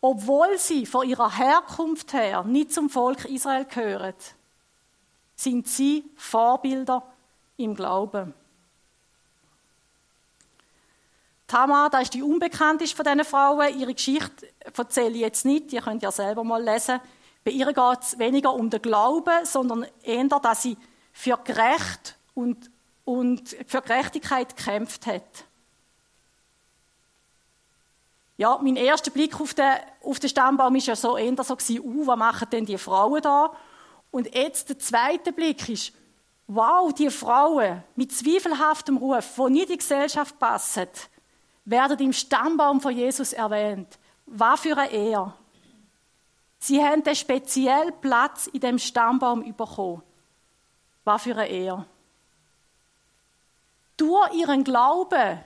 Obwohl 0.00 0.58
sie 0.58 0.86
von 0.86 1.08
ihrer 1.08 1.36
Herkunft 1.36 2.12
her 2.12 2.44
nicht 2.44 2.72
zum 2.72 2.90
Volk 2.90 3.24
Israel 3.24 3.64
gehören, 3.64 4.14
sind 5.36 5.68
sie 5.68 6.04
Vorbilder 6.16 7.02
im 7.56 7.74
Glauben. 7.74 8.34
Tamar, 11.46 11.90
da 11.90 12.00
ist 12.00 12.14
die 12.14 12.22
unbekannteste 12.22 12.96
von 12.96 13.04
diesen 13.04 13.24
Frauen. 13.24 13.78
Ihre 13.78 13.94
Geschichte 13.94 14.48
erzähle 14.58 15.14
ich 15.14 15.20
jetzt 15.20 15.44
nicht, 15.44 15.72
ihr 15.72 15.82
könnt 15.82 16.02
ja 16.02 16.10
selber 16.10 16.42
mal 16.42 16.62
lesen. 16.62 17.00
Bei 17.44 17.50
ihr 17.50 17.66
geht 17.66 18.00
es 18.00 18.18
weniger 18.18 18.54
um 18.54 18.70
den 18.70 18.80
Glauben, 18.80 19.44
sondern 19.44 19.86
eher, 20.02 20.24
dass 20.24 20.62
sie 20.62 20.76
für 21.12 21.38
Gerecht 21.44 22.16
und, 22.34 22.70
und 23.04 23.54
für 23.66 23.82
Gerechtigkeit 23.82 24.56
gekämpft 24.56 25.06
hat. 25.06 25.44
Ja, 28.36 28.58
mein 28.60 28.76
erster 28.76 29.12
Blick 29.12 29.40
auf 29.40 29.54
den, 29.54 29.76
auf 30.02 30.18
den 30.18 30.30
Stammbaum 30.30 30.74
war 30.74 30.80
ja 30.80 30.96
so 30.96 31.16
eher 31.16 31.44
so, 31.44 31.54
uh, 31.54 32.06
was 32.06 32.18
machen 32.18 32.48
denn 32.50 32.66
die 32.66 32.78
Frauen 32.78 33.22
da? 33.22 33.52
Und 34.14 34.32
jetzt 34.32 34.68
der 34.68 34.78
zweite 34.78 35.32
Blick 35.32 35.68
ist, 35.68 35.92
wow, 36.46 36.94
die 36.94 37.10
Frauen 37.10 37.82
mit 37.96 38.12
zweifelhaftem 38.12 38.96
Ruf, 38.96 39.34
die 39.36 39.50
nicht 39.50 39.62
in 39.62 39.72
die 39.72 39.78
Gesellschaft 39.78 40.38
passen, 40.38 40.86
werden 41.64 41.98
im 41.98 42.12
Stammbaum 42.12 42.80
von 42.80 42.96
Jesus 42.96 43.32
erwähnt. 43.32 43.98
Was 44.26 44.60
für 44.60 44.78
eine 44.78 44.92
Ehre. 44.92 45.34
Sie 46.60 46.80
haben 46.80 47.02
den 47.02 47.16
speziellen 47.16 47.92
Platz 48.00 48.46
in 48.46 48.60
dem 48.60 48.78
Stammbaum 48.78 49.52
bekommen. 49.56 50.04
Was 51.02 51.24
für 51.24 51.32
eine 51.32 51.48
Ehre. 51.48 51.84
Durch 53.96 54.32
ihren 54.32 54.62
Glauben 54.62 55.44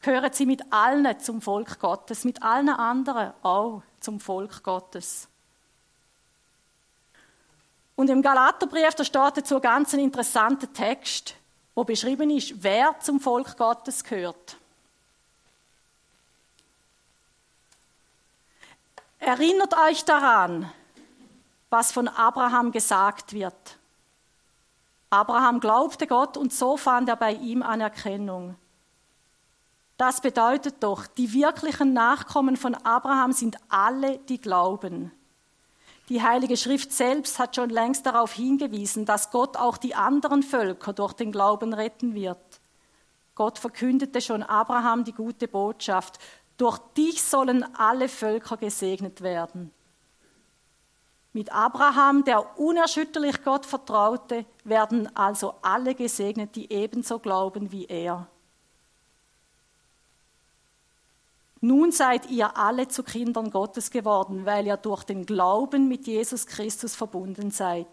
gehören 0.00 0.32
sie 0.32 0.46
mit 0.46 0.62
allen 0.72 1.20
zum 1.20 1.42
Volk 1.42 1.78
Gottes, 1.78 2.24
mit 2.24 2.42
allen 2.42 2.70
anderen 2.70 3.34
auch 3.42 3.82
zum 4.00 4.18
Volk 4.18 4.62
Gottes. 4.62 5.28
Und 7.98 8.10
im 8.10 8.22
Galaterbrief, 8.22 8.94
da 8.94 9.02
steht 9.02 9.38
dazu 9.38 9.56
ein 9.56 9.60
ganz 9.60 9.92
interessanter 9.92 10.72
Text, 10.72 11.34
wo 11.74 11.82
beschrieben 11.82 12.30
ist, 12.30 12.62
wer 12.62 12.94
zum 13.00 13.18
Volk 13.18 13.56
Gottes 13.56 14.04
gehört. 14.04 14.56
Erinnert 19.18 19.74
euch 19.76 20.04
daran, 20.04 20.70
was 21.70 21.90
von 21.90 22.06
Abraham 22.06 22.70
gesagt 22.70 23.32
wird. 23.32 23.76
Abraham 25.10 25.58
glaubte 25.58 26.06
Gott 26.06 26.36
und 26.36 26.52
so 26.52 26.76
fand 26.76 27.08
er 27.08 27.16
bei 27.16 27.32
ihm 27.32 27.64
Anerkennung. 27.64 28.54
Das 29.96 30.20
bedeutet 30.20 30.76
doch, 30.84 31.08
die 31.08 31.32
wirklichen 31.32 31.94
Nachkommen 31.94 32.56
von 32.56 32.76
Abraham 32.76 33.32
sind 33.32 33.56
alle, 33.68 34.18
die 34.18 34.40
glauben. 34.40 35.10
Die 36.08 36.22
Heilige 36.22 36.56
Schrift 36.56 36.90
selbst 36.90 37.38
hat 37.38 37.56
schon 37.56 37.68
längst 37.68 38.06
darauf 38.06 38.32
hingewiesen, 38.32 39.04
dass 39.04 39.30
Gott 39.30 39.58
auch 39.58 39.76
die 39.76 39.94
anderen 39.94 40.42
Völker 40.42 40.94
durch 40.94 41.12
den 41.12 41.32
Glauben 41.32 41.74
retten 41.74 42.14
wird. 42.14 42.60
Gott 43.34 43.58
verkündete 43.58 44.20
schon 44.22 44.42
Abraham 44.42 45.04
die 45.04 45.12
gute 45.12 45.48
Botschaft. 45.48 46.18
Durch 46.56 46.78
dich 46.96 47.22
sollen 47.22 47.62
alle 47.76 48.08
Völker 48.08 48.56
gesegnet 48.56 49.20
werden. 49.20 49.70
Mit 51.34 51.52
Abraham, 51.52 52.24
der 52.24 52.58
unerschütterlich 52.58 53.44
Gott 53.44 53.66
vertraute, 53.66 54.46
werden 54.64 55.14
also 55.14 55.54
alle 55.60 55.94
gesegnet, 55.94 56.56
die 56.56 56.72
ebenso 56.72 57.18
glauben 57.18 57.70
wie 57.70 57.84
er. 57.84 58.26
Nun 61.60 61.90
seid 61.90 62.30
ihr 62.30 62.56
alle 62.56 62.88
zu 62.88 63.02
Kindern 63.02 63.50
Gottes 63.50 63.90
geworden, 63.90 64.46
weil 64.46 64.66
ihr 64.66 64.76
durch 64.76 65.04
den 65.04 65.26
Glauben 65.26 65.88
mit 65.88 66.06
Jesus 66.06 66.46
Christus 66.46 66.94
verbunden 66.94 67.50
seid. 67.50 67.86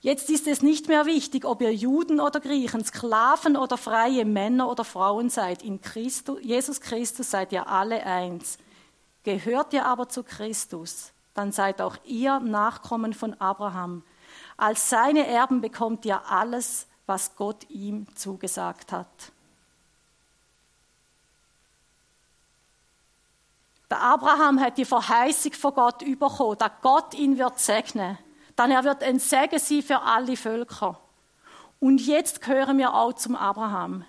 Jetzt 0.00 0.30
ist 0.30 0.46
es 0.46 0.62
nicht 0.62 0.88
mehr 0.88 1.06
wichtig, 1.06 1.44
ob 1.44 1.62
ihr 1.62 1.74
Juden 1.74 2.20
oder 2.20 2.40
Griechen, 2.40 2.84
Sklaven 2.84 3.56
oder 3.56 3.76
freie 3.76 4.24
Männer 4.24 4.70
oder 4.70 4.84
Frauen 4.84 5.30
seid. 5.30 5.62
In 5.62 5.80
Christus, 5.80 6.38
Jesus 6.42 6.80
Christus 6.80 7.30
seid 7.30 7.52
ihr 7.52 7.66
alle 7.68 8.04
eins. 8.04 8.58
Gehört 9.22 9.72
ihr 9.72 9.86
aber 9.86 10.08
zu 10.08 10.22
Christus, 10.22 11.12
dann 11.34 11.52
seid 11.52 11.80
auch 11.80 11.96
ihr 12.04 12.40
Nachkommen 12.40 13.12
von 13.12 13.34
Abraham. 13.34 14.02
Als 14.56 14.88
seine 14.88 15.26
Erben 15.26 15.60
bekommt 15.60 16.04
ihr 16.04 16.30
alles, 16.30 16.86
was 17.06 17.36
Gott 17.36 17.68
ihm 17.68 18.06
zugesagt 18.14 18.92
hat. 18.92 19.32
Der 23.90 24.00
Abraham 24.00 24.60
hat 24.60 24.78
die 24.78 24.84
Verheißung 24.84 25.52
von 25.52 25.74
Gott 25.74 25.98
bekommen, 25.98 26.58
dass 26.58 26.70
Gott 26.80 27.12
ihn 27.14 27.36
wird 27.36 27.58
segnen. 27.58 28.16
Dann 28.54 28.70
er 28.70 28.84
wird 28.84 29.02
ein 29.02 29.18
Segen 29.18 29.58
sein 29.58 29.82
für 29.82 30.00
alle 30.00 30.36
Völker. 30.36 31.00
Und 31.80 32.06
jetzt 32.06 32.40
gehören 32.40 32.78
wir 32.78 32.94
auch 32.94 33.12
zum 33.14 33.34
Abraham. 33.34 34.04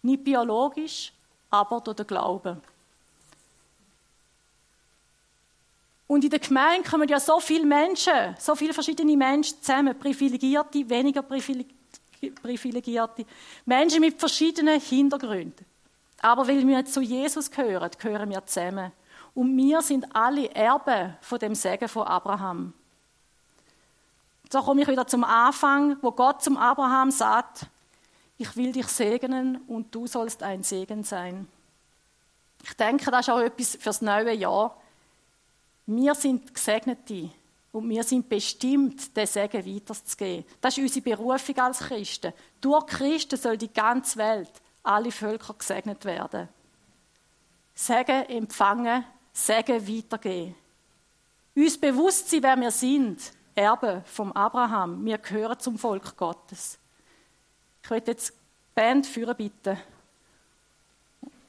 Nicht 0.00 0.24
biologisch, 0.24 1.12
aber 1.50 1.80
durch 1.80 1.96
den 1.96 2.06
Glauben. 2.06 2.62
Und 6.06 6.24
in 6.24 6.30
der 6.30 6.38
Gemeinde 6.38 6.88
kommen 6.88 7.08
ja 7.08 7.20
so 7.20 7.40
viele 7.40 7.66
Menschen, 7.66 8.34
so 8.38 8.54
viele 8.54 8.72
verschiedene 8.72 9.16
Menschen 9.16 9.60
zusammen, 9.60 9.98
privilegierte, 9.98 10.88
weniger 10.88 11.22
privilegierte, 11.22 13.26
Menschen 13.64 14.00
mit 14.00 14.18
verschiedenen 14.18 14.80
Hintergründen. 14.80 15.66
Aber 16.22 16.46
weil 16.48 16.66
wir 16.66 16.84
zu 16.84 17.00
Jesus 17.00 17.50
gehören, 17.50 17.90
gehören 17.98 18.30
wir 18.30 18.44
zusammen. 18.46 18.92
Und 19.34 19.56
wir 19.56 19.82
sind 19.82 20.14
alle 20.14 20.50
Erben 20.50 21.16
von 21.20 21.38
dem 21.38 21.54
Segen 21.54 21.88
von 21.88 22.06
Abraham. 22.06 22.72
So 24.52 24.60
komme 24.62 24.82
ich 24.82 24.88
wieder 24.88 25.06
zum 25.06 25.22
Anfang, 25.22 25.96
wo 26.02 26.10
Gott 26.10 26.42
zum 26.42 26.56
Abraham 26.56 27.10
sagt, 27.10 27.66
ich 28.36 28.56
will 28.56 28.72
dich 28.72 28.88
segnen 28.88 29.58
und 29.68 29.94
du 29.94 30.06
sollst 30.06 30.42
ein 30.42 30.62
Segen 30.62 31.04
sein. 31.04 31.46
Ich 32.62 32.74
denke, 32.74 33.10
das 33.10 33.28
ist 33.28 33.30
auch 33.30 33.40
etwas 33.40 33.76
fürs 33.76 34.02
neue 34.02 34.32
Jahr. 34.32 34.76
Wir 35.86 36.14
sind 36.14 36.52
Gesegnete 36.52 37.30
und 37.72 37.88
wir 37.88 38.02
sind 38.02 38.28
bestimmt, 38.28 39.16
den 39.16 39.26
Segen 39.26 39.64
weiterzugeben. 39.64 40.44
Das 40.60 40.76
ist 40.76 40.82
unsere 40.82 41.16
Berufung 41.16 41.58
als 41.58 41.78
Christen. 41.78 42.32
Durch 42.60 42.86
Christen 42.86 43.36
soll 43.36 43.56
die 43.56 43.72
ganze 43.72 44.18
Welt, 44.18 44.50
alle 44.82 45.12
Völker 45.12 45.54
gesegnet 45.54 46.04
werden. 46.04 46.48
Segen 47.74 48.24
empfangen 48.28 49.04
Segen 49.46 49.86
weitergeben. 49.88 50.54
Uns 51.54 51.78
bewusst 51.78 52.30
sein, 52.30 52.42
wer 52.42 52.56
wir 52.56 52.70
sind, 52.70 53.32
Erbe 53.54 54.02
vom 54.06 54.32
Abraham. 54.32 55.04
Wir 55.04 55.18
gehören 55.18 55.58
zum 55.58 55.78
Volk 55.78 56.16
Gottes. 56.16 56.78
Ich 57.82 57.90
möchte 57.90 58.10
jetzt 58.12 58.30
die 58.30 58.34
Band 58.74 59.06
führen 59.06 59.36
bitten 59.36 59.78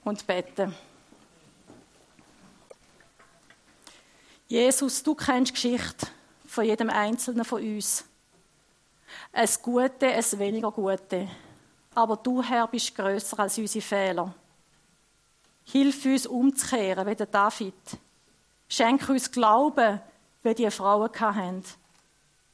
und 0.03 0.25
beten. 0.25 0.73
Jesus, 4.47 5.03
du 5.03 5.15
kennst 5.15 5.51
die 5.51 5.53
Geschichte 5.53 6.07
von 6.45 6.65
jedem 6.65 6.89
Einzelnen 6.89 7.45
von 7.45 7.61
uns. 7.61 8.03
Es 9.31 9.61
Gute, 9.61 10.11
es 10.11 10.37
weniger 10.37 10.71
Gute. 10.71 11.29
Aber 11.93 12.17
du, 12.17 12.41
Herr, 12.41 12.67
bist 12.67 12.95
größer 12.95 13.39
als 13.39 13.57
unsere 13.57 13.83
Fehler. 13.83 14.33
Hilf 15.65 16.05
uns 16.05 16.27
umzukehren, 16.27 17.07
wie 17.07 17.15
der 17.15 17.27
David. 17.27 17.73
Schenk 18.67 19.09
uns 19.09 19.31
Glauben, 19.31 19.99
wie 20.43 20.55
die 20.55 20.71
Frauen 20.71 21.09
hatten. 21.19 21.63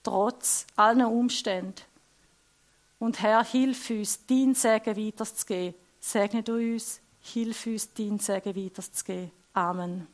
Trotz 0.03 0.65
allen 0.75 1.05
Umständen. 1.05 1.81
Und 2.99 3.21
Herr, 3.21 3.43
hilf 3.43 3.89
uns, 3.89 4.25
dein 4.25 4.55
Segen 4.55 4.97
weiterzugeben. 4.97 5.75
Segne 5.99 6.43
du 6.43 6.55
uns, 6.55 7.01
hilf 7.21 7.65
uns, 7.67 7.93
dein 7.93 8.19
Segen 8.19 8.55
weiterzugeben. 8.55 9.31
Amen. 9.53 10.07